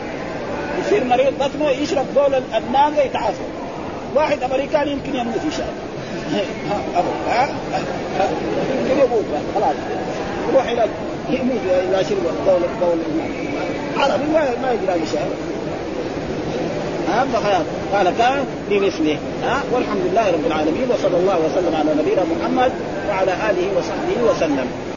[0.79, 3.43] يصير مريض بطنه يشرب بول الناقه يتعافى.
[4.15, 7.47] واحد امريكاني يمكن يموت إن شاء الله.
[8.79, 9.25] يمكن يموت
[9.55, 9.75] خلاص
[10.51, 10.85] يروح إلى
[11.29, 12.99] يموت إذا شرب بول بول
[13.97, 14.23] عربي
[14.61, 15.19] ما يجرى بشيء
[17.09, 22.23] ها فخلاص قال كان بمثله ها والحمد لله رب العالمين وصلى الله وسلم على نبينا
[22.23, 22.71] محمد
[23.09, 24.96] وعلى آله وصحبه وسلم.